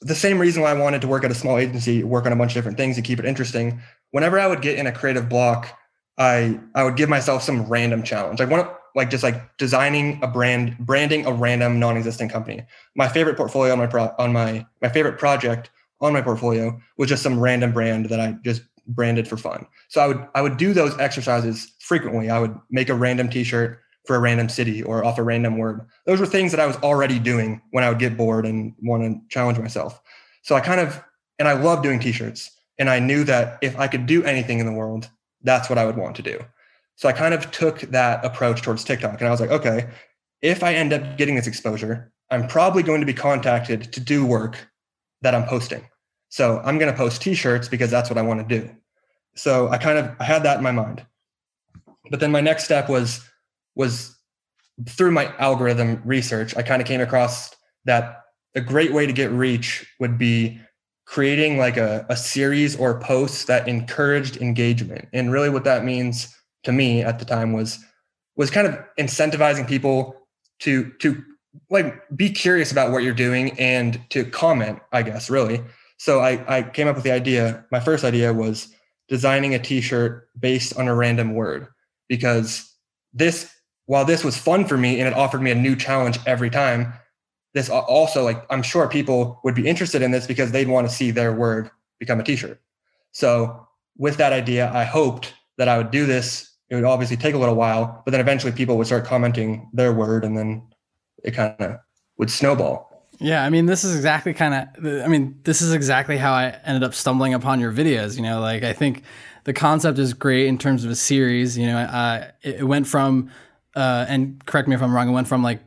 [0.00, 2.36] the same reason why I wanted to work at a small agency, work on a
[2.36, 3.80] bunch of different things to keep it interesting.
[4.10, 5.72] Whenever I would get in a creative block,
[6.18, 8.40] I I would give myself some random challenge.
[8.40, 12.64] Like one like just like designing a brand, branding a random non-existent company.
[12.96, 17.08] My favorite portfolio on my pro, on my my favorite project on my portfolio was
[17.08, 19.66] just some random brand that I just branded for fun.
[19.88, 22.30] So I would I would do those exercises frequently.
[22.30, 25.86] I would make a random t-shirt for a random city or off a random word.
[26.06, 29.02] Those were things that I was already doing when I would get bored and want
[29.02, 30.00] to challenge myself.
[30.42, 31.02] So I kind of
[31.38, 34.66] and I love doing t-shirts and I knew that if I could do anything in
[34.66, 35.08] the world,
[35.42, 36.42] that's what I would want to do.
[36.96, 39.88] So I kind of took that approach towards TikTok and I was like, okay,
[40.42, 44.24] if I end up getting this exposure, I'm probably going to be contacted to do
[44.24, 44.68] work
[45.22, 45.84] that I'm posting.
[46.28, 48.70] So I'm going to post t-shirts because that's what I want to do.
[49.34, 51.04] So I kind of I had that in my mind.
[52.10, 53.28] But then my next step was
[53.74, 54.16] was
[54.86, 58.22] through my algorithm research, I kind of came across that
[58.54, 60.60] a great way to get reach would be
[61.06, 65.08] creating like a, a series or posts that encouraged engagement.
[65.12, 67.78] And really what that means to me at the time was
[68.36, 70.14] was kind of incentivizing people
[70.60, 71.22] to to
[71.70, 75.62] like be curious about what you're doing and to comment, I guess, really.
[75.98, 77.64] So I, I came up with the idea.
[77.70, 78.72] My first idea was
[79.08, 81.68] designing a t-shirt based on a random word
[82.08, 82.72] because
[83.12, 83.52] this,
[83.86, 86.92] while this was fun for me and it offered me a new challenge every time,
[87.54, 90.94] this also like I'm sure people would be interested in this because they'd want to
[90.94, 92.60] see their word become a t-shirt.
[93.12, 96.52] So with that idea, I hoped that I would do this.
[96.70, 99.92] It would obviously take a little while, but then eventually people would start commenting their
[99.92, 100.68] word and then
[101.24, 101.78] it kind of
[102.18, 102.87] would snowball.
[103.20, 106.56] Yeah, I mean, this is exactly kind of, I mean, this is exactly how I
[106.64, 108.16] ended up stumbling upon your videos.
[108.16, 109.02] You know, like I think
[109.44, 111.58] the concept is great in terms of a series.
[111.58, 113.30] You know, uh, it, went from,
[113.74, 115.60] uh, and correct me if I'm wrong, it went from like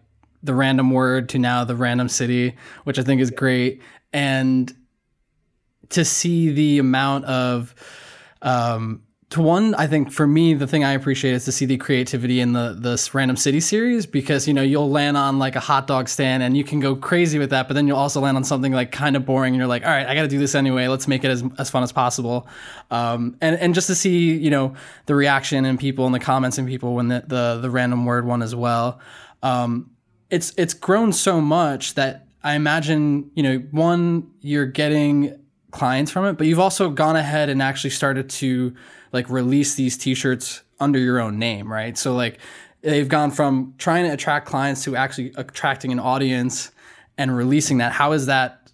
[0.44, 3.82] the random word to now the random city, which I think is great.
[4.14, 4.74] And
[5.90, 7.76] to see the amount of,
[8.42, 11.78] um, to one, I think for me, the thing I appreciate is to see the
[11.78, 15.62] creativity in the this random city series because you know you'll land on like a
[15.62, 18.36] hot dog stand and you can go crazy with that, but then you'll also land
[18.36, 20.38] on something like kind of boring and you're like, all right, I got to do
[20.38, 20.90] this anyway.
[20.90, 22.46] Let's make it as, as fun as possible,
[22.92, 26.58] um, and and just to see you know the reaction and people and the comments
[26.58, 29.00] and people when the the, the random word one as well.
[29.44, 29.92] Um,
[30.30, 35.41] it's it's grown so much that I imagine you know one you're getting
[35.72, 38.76] clients from it, but you've also gone ahead and actually started to
[39.12, 41.98] like release these t-shirts under your own name, right?
[41.98, 42.40] So like
[42.82, 46.72] they've gone from trying to attract clients to actually attracting an audience
[47.18, 47.92] and releasing that.
[47.92, 48.72] How is that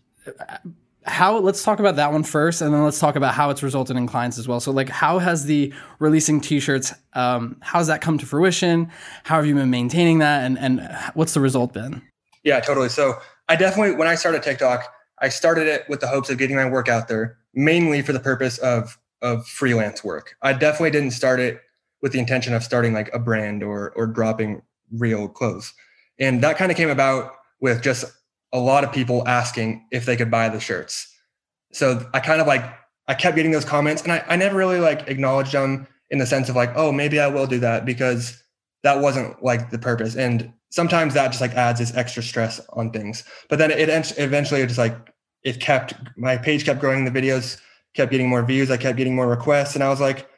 [1.08, 3.96] how let's talk about that one first and then let's talk about how it's resulted
[3.96, 8.02] in clients as well so like how has the releasing t-shirts um, how has that
[8.02, 8.92] come to fruition
[9.24, 10.82] how have you been maintaining that and and
[11.14, 12.02] what's the result been
[12.44, 16.30] yeah totally so i definitely when i started tiktok i started it with the hopes
[16.30, 20.36] of getting my work out there mainly for the purpose of of freelance work.
[20.41, 21.62] I definitely didn't start it
[22.01, 25.73] with the intention of starting like a brand or or dropping real clothes.
[26.19, 28.06] And that kind of came about with just
[28.53, 31.13] a lot of people asking if they could buy the shirts.
[31.73, 32.63] So I kind of like
[33.08, 36.25] I kept getting those comments and I, I never really like acknowledged them in the
[36.25, 38.41] sense of like, oh, maybe I will do that because
[38.84, 40.15] that wasn't like the purpose.
[40.15, 43.24] And sometimes that just like adds this extra stress on things.
[43.50, 44.96] But then it eventually it just like
[45.44, 47.60] it kept my page kept growing, the videos
[47.96, 48.70] kept getting more views.
[48.70, 50.30] I kept getting more requests, and I was like,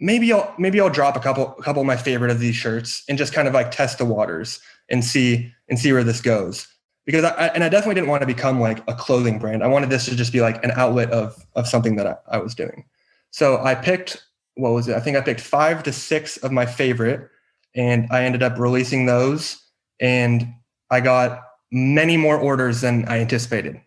[0.00, 3.04] maybe I'll maybe I'll drop a couple a couple of my favorite of these shirts
[3.08, 4.60] and just kind of like test the waters
[4.90, 6.66] and see and see where this goes.
[7.06, 9.62] Because I and I definitely didn't want to become like a clothing brand.
[9.62, 12.38] I wanted this to just be like an outlet of of something that I, I
[12.38, 12.84] was doing.
[13.30, 14.24] So I picked
[14.56, 14.96] what was it?
[14.96, 17.30] I think I picked five to six of my favorite,
[17.76, 19.67] and I ended up releasing those,
[20.00, 20.54] and
[20.90, 23.80] I got many more orders than I anticipated.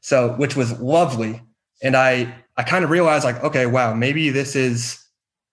[0.00, 1.42] So, which was lovely.
[1.82, 5.04] And I I kind of realized like, okay, wow, maybe this is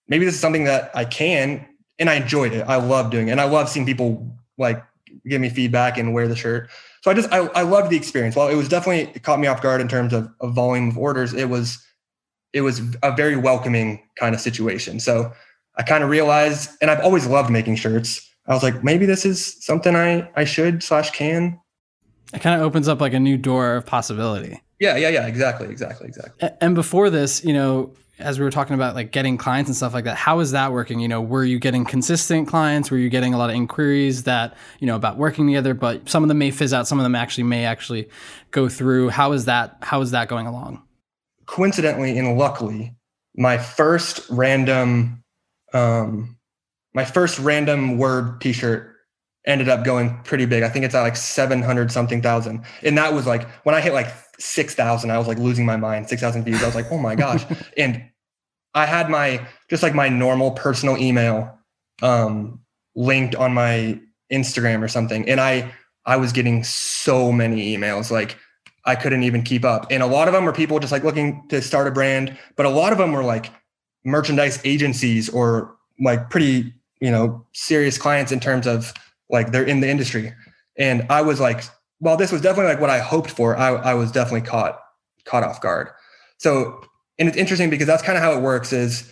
[0.07, 1.65] maybe this is something that I can
[1.99, 2.61] and I enjoyed it.
[2.67, 3.31] I love doing it.
[3.31, 4.83] And I love seeing people like
[5.27, 6.69] give me feedback and wear the shirt.
[7.01, 8.35] So I just I, I loved the experience.
[8.35, 10.97] While it was definitely it caught me off guard in terms of, of volume of
[10.97, 11.83] orders, it was
[12.53, 14.99] it was a very welcoming kind of situation.
[14.99, 15.33] So
[15.77, 18.27] I kind of realized, and I've always loved making shirts.
[18.47, 21.59] I was like, maybe this is something I I should slash can.
[22.33, 24.61] It kind of opens up like a new door of possibility.
[24.79, 26.49] Yeah, yeah, yeah, exactly, exactly, exactly.
[26.59, 29.93] And before this, you know, as we were talking about like getting clients and stuff
[29.93, 33.09] like that how is that working you know were you getting consistent clients were you
[33.09, 36.37] getting a lot of inquiries that you know about working together but some of them
[36.37, 38.07] may fizz out some of them actually may actually
[38.51, 40.81] go through how is that how is that going along
[41.45, 42.95] coincidentally and luckily
[43.35, 45.21] my first random
[45.73, 46.34] um
[46.95, 48.95] my first random word t-shirt
[49.45, 53.13] ended up going pretty big i think it's at like 700 something thousand and that
[53.13, 54.07] was like when i hit like
[54.39, 55.11] 6,000.
[55.11, 56.09] I was like losing my mind.
[56.09, 56.61] 6,000 views.
[56.61, 57.45] I was like, oh my gosh.
[57.77, 58.03] and
[58.73, 61.57] I had my, just like my normal personal email
[62.01, 62.59] um,
[62.95, 63.99] linked on my
[64.31, 65.27] Instagram or something.
[65.29, 65.73] And I,
[66.05, 68.11] I was getting so many emails.
[68.11, 68.37] Like
[68.85, 69.87] I couldn't even keep up.
[69.91, 72.65] And a lot of them were people just like looking to start a brand, but
[72.65, 73.51] a lot of them were like
[74.03, 78.93] merchandise agencies or like pretty, you know, serious clients in terms of
[79.29, 80.33] like they're in the industry.
[80.77, 81.63] And I was like
[81.99, 84.79] well this was definitely like what I hoped for, I, I was definitely caught
[85.25, 85.89] caught off guard.
[86.37, 86.81] So,
[87.17, 88.73] and it's interesting because that's kind of how it works.
[88.73, 89.11] Is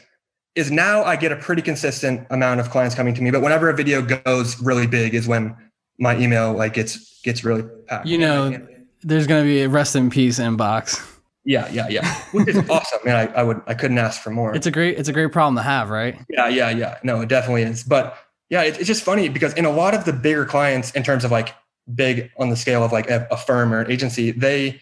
[0.56, 3.70] is now I get a pretty consistent amount of clients coming to me, but whenever
[3.70, 5.56] a video goes really big, is when
[6.00, 8.06] my email like gets gets really packed.
[8.06, 8.68] You know,
[9.02, 11.10] there's going to be a rest in peace inbox.
[11.46, 12.14] Yeah, yeah, yeah.
[12.32, 13.00] Which is awesome.
[13.04, 14.56] Man, I, I would I couldn't ask for more.
[14.56, 16.18] It's a great it's a great problem to have, right?
[16.30, 16.98] Yeah, yeah, yeah.
[17.04, 17.84] No, it definitely is.
[17.84, 18.18] But
[18.50, 21.26] yeah, it, it's just funny because in a lot of the bigger clients, in terms
[21.26, 21.54] of like
[21.94, 24.82] big on the scale of like a, a firm or an agency, they,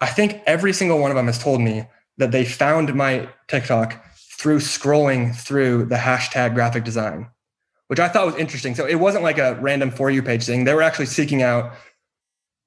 [0.00, 4.02] I think every single one of them has told me that they found my TikTok
[4.38, 7.28] through scrolling through the hashtag graphic design,
[7.88, 8.74] which I thought was interesting.
[8.74, 10.64] So it wasn't like a random for you page thing.
[10.64, 11.72] They were actually seeking out,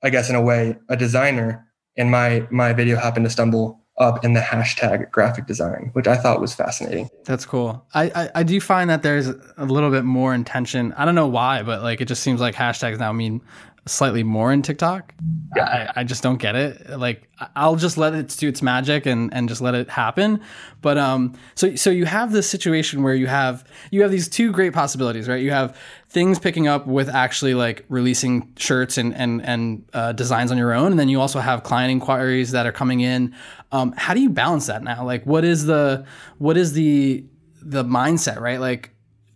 [0.04, 1.68] I guess, in a way, a designer.
[1.98, 6.16] And my my video happened to stumble up in the hashtag graphic design, which I
[6.16, 7.10] thought was fascinating.
[7.26, 7.86] That's cool.
[7.94, 10.94] I, I, I do find that there's a little bit more intention.
[10.94, 13.42] I don't know why, but like it just seems like hashtags now mean
[13.86, 15.14] slightly more in TikTok.
[15.62, 16.90] I, I just don't get it.
[16.98, 20.42] Like I'll just let it do its magic and, and just let it happen.
[20.82, 24.52] But um so so you have this situation where you have you have these two
[24.52, 25.42] great possibilities, right?
[25.42, 25.78] You have
[26.10, 30.74] things picking up with actually like releasing shirts and and and uh, designs on your
[30.74, 33.36] own, and then you also have client inquiries that are coming in.
[33.72, 35.04] Um, how do you balance that now?
[35.04, 36.06] Like what is the
[36.38, 37.26] what is the
[37.62, 38.60] the mindset, right?
[38.60, 38.93] Like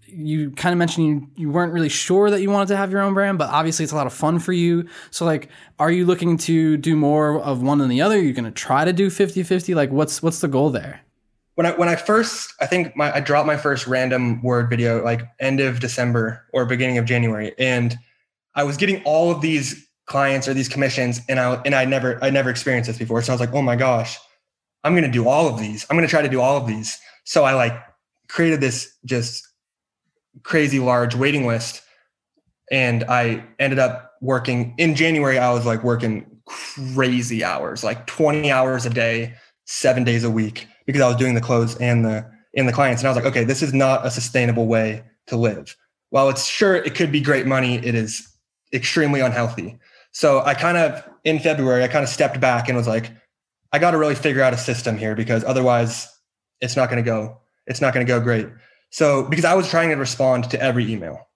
[0.07, 3.01] you kind of mentioned you, you weren't really sure that you wanted to have your
[3.01, 4.87] own brand, but obviously it's a lot of fun for you.
[5.11, 8.15] So like, are you looking to do more of one than the other?
[8.15, 9.75] You're you going to try to do 50 50?
[9.75, 11.01] Like what's, what's the goal there?
[11.55, 15.03] When I, when I first, I think my, I dropped my first random word video,
[15.03, 17.53] like end of December or beginning of January.
[17.57, 17.97] And
[18.55, 22.23] I was getting all of these clients or these commissions and I, and I never,
[22.23, 23.21] I never experienced this before.
[23.21, 24.17] So I was like, oh my gosh,
[24.83, 25.85] I'm going to do all of these.
[25.89, 26.99] I'm going to try to do all of these.
[27.23, 27.73] So I like
[28.27, 29.46] created this just
[30.43, 31.81] crazy large waiting list.
[32.71, 35.37] And I ended up working in January.
[35.37, 40.67] I was like working crazy hours, like 20 hours a day, seven days a week,
[40.85, 43.01] because I was doing the clothes and the and the clients.
[43.01, 45.75] And I was like, okay, this is not a sustainable way to live.
[46.09, 48.27] While it's sure it could be great money, it is
[48.73, 49.77] extremely unhealthy.
[50.11, 53.11] So I kind of in February, I kind of stepped back and was like,
[53.71, 56.07] I got to really figure out a system here because otherwise
[56.61, 58.47] it's not going to go, it's not going to go great.
[58.89, 61.27] So because I was trying to respond to every email,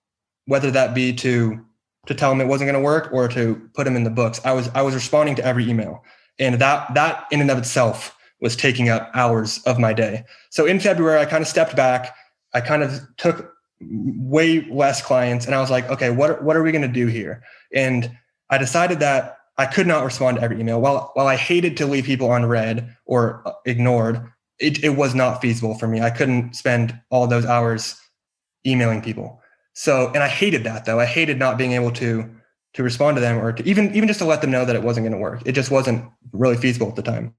[0.45, 1.63] whether that be to
[2.07, 4.41] to tell them it wasn't going to work or to put them in the books,
[4.43, 6.03] I was I was responding to every email,
[6.39, 10.23] and that that in and of itself was taking up hours of my day.
[10.49, 12.15] So in February, I kind of stepped back.
[12.53, 16.63] I kind of took way less clients, and I was like, okay, what what are
[16.63, 17.43] we going to do here?
[17.73, 18.11] And
[18.49, 20.81] I decided that I could not respond to every email.
[20.81, 24.25] While while I hated to leave people on read or ignored,
[24.61, 26.01] it, it was not feasible for me.
[26.01, 27.99] I couldn't spend all those hours
[28.65, 29.41] emailing people.
[29.73, 30.99] So, and I hated that though.
[30.99, 32.29] I hated not being able to
[32.73, 34.83] to respond to them or to even even just to let them know that it
[34.83, 35.41] wasn't going to work.
[35.45, 37.33] It just wasn't really feasible at the time.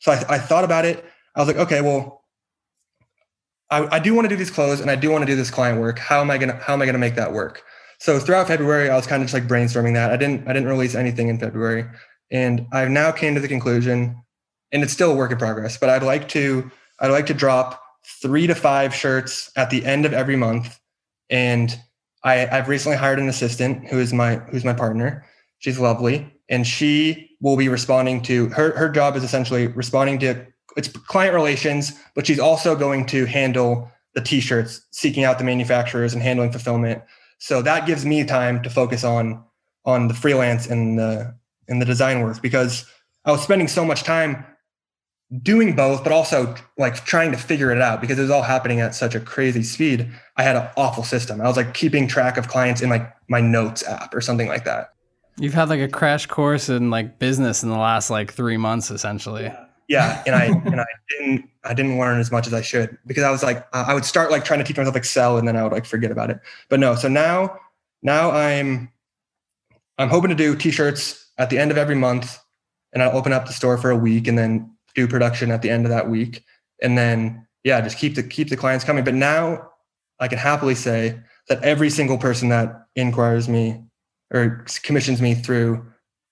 [0.00, 1.04] So I, I thought about it.
[1.34, 2.24] I was like, okay, well,
[3.70, 5.50] I, I do want to do these clothes and I do want to do this
[5.50, 5.98] client work.
[5.98, 7.62] How am I gonna how am I gonna make that work?
[7.98, 10.12] So throughout February, I was kind of just like brainstorming that.
[10.12, 11.84] I didn't I didn't release anything in February,
[12.30, 14.22] and I've now came to the conclusion
[14.72, 17.82] and it's still a work in progress, but I'd like to I'd like to drop
[18.04, 20.80] three to five shirts at the end of every month.
[21.30, 21.78] And
[22.24, 25.24] I, I've recently hired an assistant who is my who's my partner.
[25.58, 28.76] She's lovely, and she will be responding to her.
[28.76, 30.46] Her job is essentially responding to
[30.76, 36.14] it's client relations, but she's also going to handle the t-shirts, seeking out the manufacturers
[36.14, 37.02] and handling fulfillment.
[37.38, 39.42] So that gives me time to focus on
[39.84, 41.34] on the freelance and the
[41.68, 42.86] and the design work because
[43.24, 44.44] I was spending so much time
[45.42, 48.80] doing both, but also like trying to figure it out because it was all happening
[48.80, 50.10] at such a crazy speed.
[50.36, 51.40] I had an awful system.
[51.40, 54.64] I was like keeping track of clients in like my notes app or something like
[54.64, 54.94] that.
[55.36, 58.90] You've had like a crash course in like business in the last like three months,
[58.90, 59.44] essentially.
[59.44, 60.22] Yeah, yeah.
[60.26, 63.30] and I and I didn't I didn't learn as much as I should because I
[63.30, 65.72] was like I would start like trying to teach myself Excel and then I would
[65.72, 66.40] like forget about it.
[66.68, 67.58] But no, so now
[68.02, 68.90] now I'm
[69.98, 72.38] I'm hoping to do t-shirts at the end of every month
[72.92, 75.70] and I'll open up the store for a week and then do production at the
[75.70, 76.44] end of that week.
[76.82, 79.04] And then, yeah, just keep the, keep the clients coming.
[79.04, 79.70] But now
[80.18, 83.80] I can happily say that every single person that inquires me
[84.34, 85.86] or commissions me through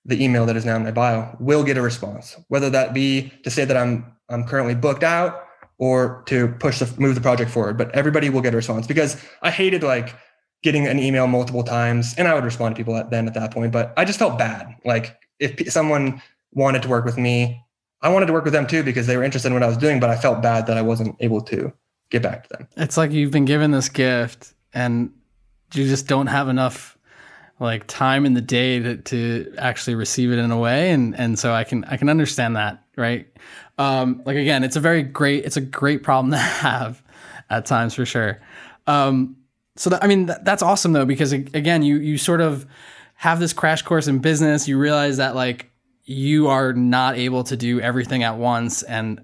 [0.04, 3.32] the email that is now in my bio will get a response, whether that be
[3.44, 5.44] to say that I'm, I'm currently booked out
[5.78, 7.76] or to push the, move the project forward.
[7.76, 10.14] But everybody will get a response because I hated like
[10.62, 13.52] getting an email multiple times and I would respond to people at, then at that
[13.52, 14.74] point, but I just felt bad.
[14.84, 16.22] Like if someone
[16.56, 17.62] wanted to work with me.
[18.02, 19.76] I wanted to work with them too because they were interested in what I was
[19.76, 21.72] doing, but I felt bad that I wasn't able to
[22.10, 22.68] get back to them.
[22.76, 25.12] It's like you've been given this gift and
[25.72, 26.96] you just don't have enough
[27.58, 31.38] like time in the day to, to actually receive it in a way and and
[31.38, 33.26] so I can I can understand that, right?
[33.78, 37.02] Um like again, it's a very great it's a great problem to have
[37.48, 38.40] at times for sure.
[38.86, 39.36] Um
[39.76, 42.66] so that, I mean that, that's awesome though because again, you you sort of
[43.14, 45.70] have this crash course in business, you realize that like
[46.06, 49.20] you are not able to do everything at once and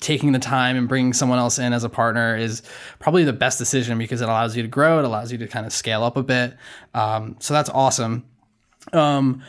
[0.00, 2.62] taking the time and bringing someone else in as a partner is
[2.98, 5.66] probably the best decision because it allows you to grow it allows you to kind
[5.66, 6.56] of scale up a bit.
[6.94, 8.24] Um, so that's awesome.
[8.92, 9.42] Um,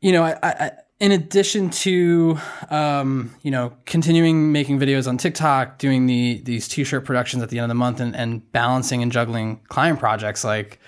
[0.00, 2.38] you know I, I, in addition to
[2.70, 7.58] um, you know continuing making videos on tiktok doing the these t-shirt productions at the
[7.58, 10.78] end of the month and, and balancing and juggling client projects like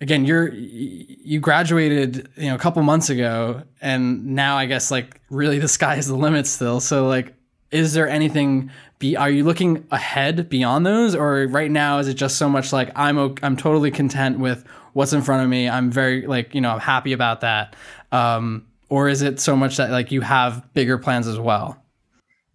[0.00, 5.20] again you're you graduated you know a couple months ago and now i guess like
[5.30, 6.80] really the sky is the limit still.
[6.80, 7.34] So like
[7.70, 11.14] is there anything be are you looking ahead beyond those?
[11.14, 15.12] Or right now is it just so much like i'm i'm totally content with what's
[15.12, 15.68] in front of me.
[15.68, 17.76] I'm very like you know i'm happy about that.
[18.12, 21.82] Um or is it so much that like you have bigger plans as well?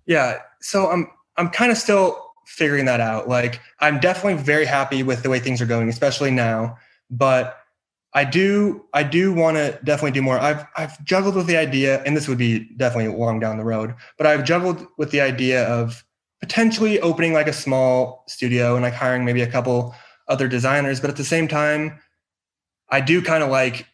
[0.06, 0.40] Yeah.
[0.62, 3.30] So i'm i'm kind of still figuring that out.
[3.30, 6.78] Like i'm definitely very happy with the way things are going especially now
[7.18, 7.58] but
[8.14, 10.38] I do I do want to definitely do more.
[10.40, 13.96] I've I've juggled with the idea, and this would be definitely long down the road,
[14.18, 16.04] but I've juggled with the idea of
[16.42, 19.96] potentially opening like a small studio and like hiring maybe a couple
[20.28, 21.00] other designers.
[21.00, 22.00] But at the same time,
[22.90, 23.88] I do kind of like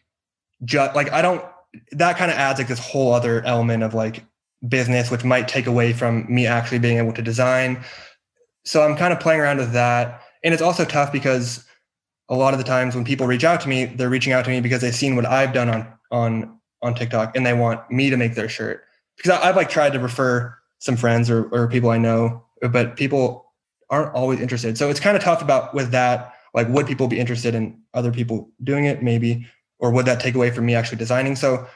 [0.64, 1.44] just like I don't
[1.92, 4.24] that kind of adds like this whole other element of like
[4.68, 7.82] business, which might take away from me actually being able to design.
[8.64, 10.22] So I'm kind of playing around with that.
[10.44, 11.64] And it's also tough because
[12.30, 14.50] a lot of the times when people reach out to me, they're reaching out to
[14.50, 18.08] me because they've seen what I've done on on on TikTok and they want me
[18.08, 18.84] to make their shirt.
[19.16, 22.96] Because I, have like tried to refer some friends or, or people I know, but
[22.96, 23.52] people
[23.90, 24.78] aren't always interested.
[24.78, 26.34] So it's kind of tough about with that.
[26.54, 29.02] Like, would people be interested in other people doing it?
[29.02, 29.46] Maybe,
[29.78, 31.36] or would that take away from me actually designing?
[31.36, 31.66] So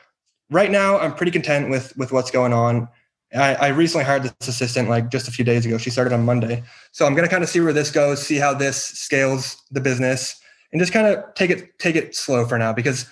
[0.51, 2.89] right now, I'm pretty content with with what's going on.
[3.35, 5.77] I, I recently hired this assistant like just a few days ago.
[5.77, 8.55] She started on Monday, so I'm gonna kind of see where this goes, see how
[8.55, 10.41] this scales the business
[10.75, 13.07] and just kind of take it take it slow for now because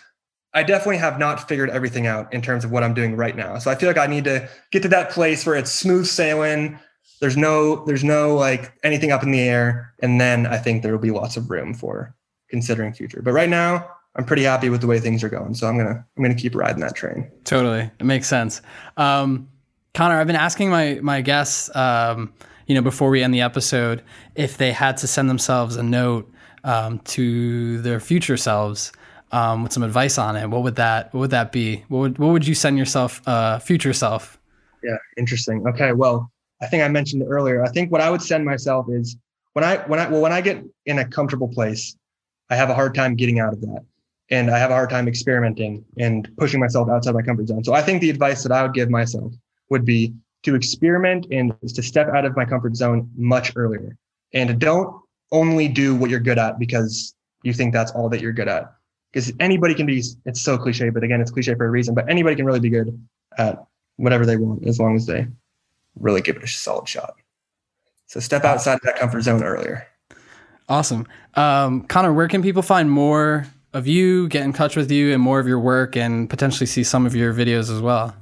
[0.52, 3.58] I definitely have not figured everything out in terms of what I'm doing right now.
[3.58, 6.78] So I feel like I need to get to that place where it's smooth sailing.
[7.20, 10.92] There's no there's no like anything up in the air, and then I think there
[10.92, 12.14] will be lots of room for
[12.48, 13.22] considering future.
[13.22, 15.54] But right now, I'm pretty happy with the way things are going.
[15.54, 17.30] So I'm gonna I'm gonna keep riding that train.
[17.44, 18.60] Totally, it makes sense.
[18.96, 19.48] Um,
[19.94, 22.34] Connor, I've been asking my my guests, um,
[22.66, 24.02] you know, before we end the episode,
[24.34, 26.31] if they had to send themselves a note
[26.64, 28.92] um, to their future selves
[29.32, 31.84] um, with some advice on it, what would that what would that be?
[31.88, 34.38] What would what would you send yourself uh, future self?
[34.82, 35.66] Yeah, interesting.
[35.68, 37.62] Okay, well, I think I mentioned earlier.
[37.62, 39.16] I think what I would send myself is
[39.54, 41.96] when I when I well when I get in a comfortable place,
[42.50, 43.84] I have a hard time getting out of that,
[44.30, 47.64] and I have a hard time experimenting and pushing myself outside my comfort zone.
[47.64, 49.32] So I think the advice that I would give myself
[49.70, 53.96] would be to experiment and to step out of my comfort zone much earlier,
[54.34, 55.00] and don't
[55.32, 58.72] only do what you're good at because you think that's all that you're good at.
[59.12, 62.08] Because anybody can be, it's so cliche, but again, it's cliche for a reason, but
[62.08, 62.98] anybody can really be good
[63.36, 63.62] at
[63.96, 65.26] whatever they want as long as they
[65.98, 67.14] really give it a solid shot.
[68.06, 69.86] So step outside of that comfort zone earlier.
[70.68, 71.06] Awesome.
[71.34, 75.22] Um, Connor, where can people find more of you, get in touch with you, and
[75.22, 78.14] more of your work, and potentially see some of your videos as well?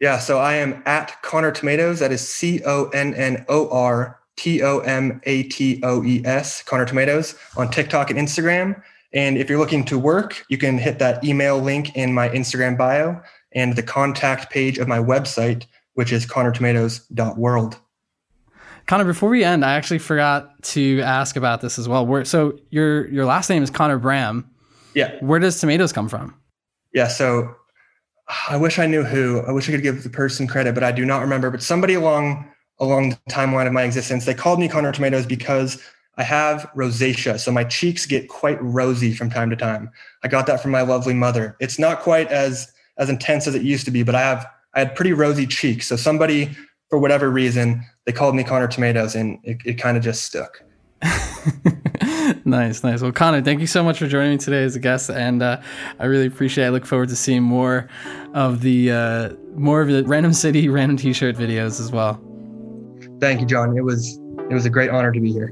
[0.00, 2.00] Yeah, so I am at Connor Tomatoes.
[2.00, 6.22] That is C O N N O R T O M A T O E
[6.24, 8.80] S, Connor Tomatoes, on TikTok and Instagram.
[9.12, 12.76] And if you're looking to work, you can hit that email link in my Instagram
[12.76, 13.20] bio
[13.52, 17.78] and the contact page of my website, which is connortomatoes.world.
[18.86, 22.04] Connor, before we end, I actually forgot to ask about this as well.
[22.04, 24.50] Where, so your your last name is Connor Bram.
[24.94, 25.16] Yeah.
[25.20, 26.34] Where does tomatoes come from?
[26.92, 27.08] Yeah.
[27.08, 27.54] So
[28.48, 29.40] I wish I knew who.
[29.40, 31.50] I wish I could give the person credit, but I do not remember.
[31.50, 32.46] But somebody along
[32.78, 35.80] along the timeline of my existence, they called me Connor Tomatoes because
[36.16, 37.40] I have rosacea.
[37.40, 39.90] So my cheeks get quite rosy from time to time.
[40.22, 41.56] I got that from my lovely mother.
[41.60, 44.80] It's not quite as as intense as it used to be, but I have I
[44.80, 45.86] had pretty rosy cheeks.
[45.86, 46.56] So somebody,
[46.90, 50.62] for whatever reason, they called me Connor Tomatoes, and it, it kind of just stuck.
[52.44, 53.02] nice, nice.
[53.02, 55.60] Well, Connor, thank you so much for joining me today as a guest, and uh,
[55.98, 56.64] I really appreciate.
[56.64, 56.68] it.
[56.68, 57.88] I look forward to seeing more
[58.34, 62.20] of the uh, more of the random city, random T-shirt videos as well.
[63.24, 63.74] Thank you, John.
[63.74, 64.20] It was
[64.50, 65.48] it was a great honor to be here.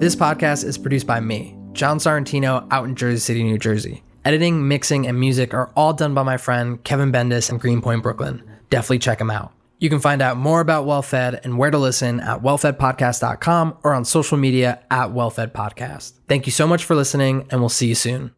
[0.00, 4.02] This podcast is produced by me, John Sorrentino, out in Jersey City, New Jersey.
[4.24, 8.42] Editing, mixing, and music are all done by my friend Kevin Bendis in Greenpoint, Brooklyn.
[8.70, 9.52] Definitely check him out.
[9.78, 14.04] You can find out more about WellFed and where to listen at wellfedpodcast.com or on
[14.04, 16.14] social media at WellFedPodcast.
[16.26, 18.34] Thank you so much for listening, and we'll see you soon.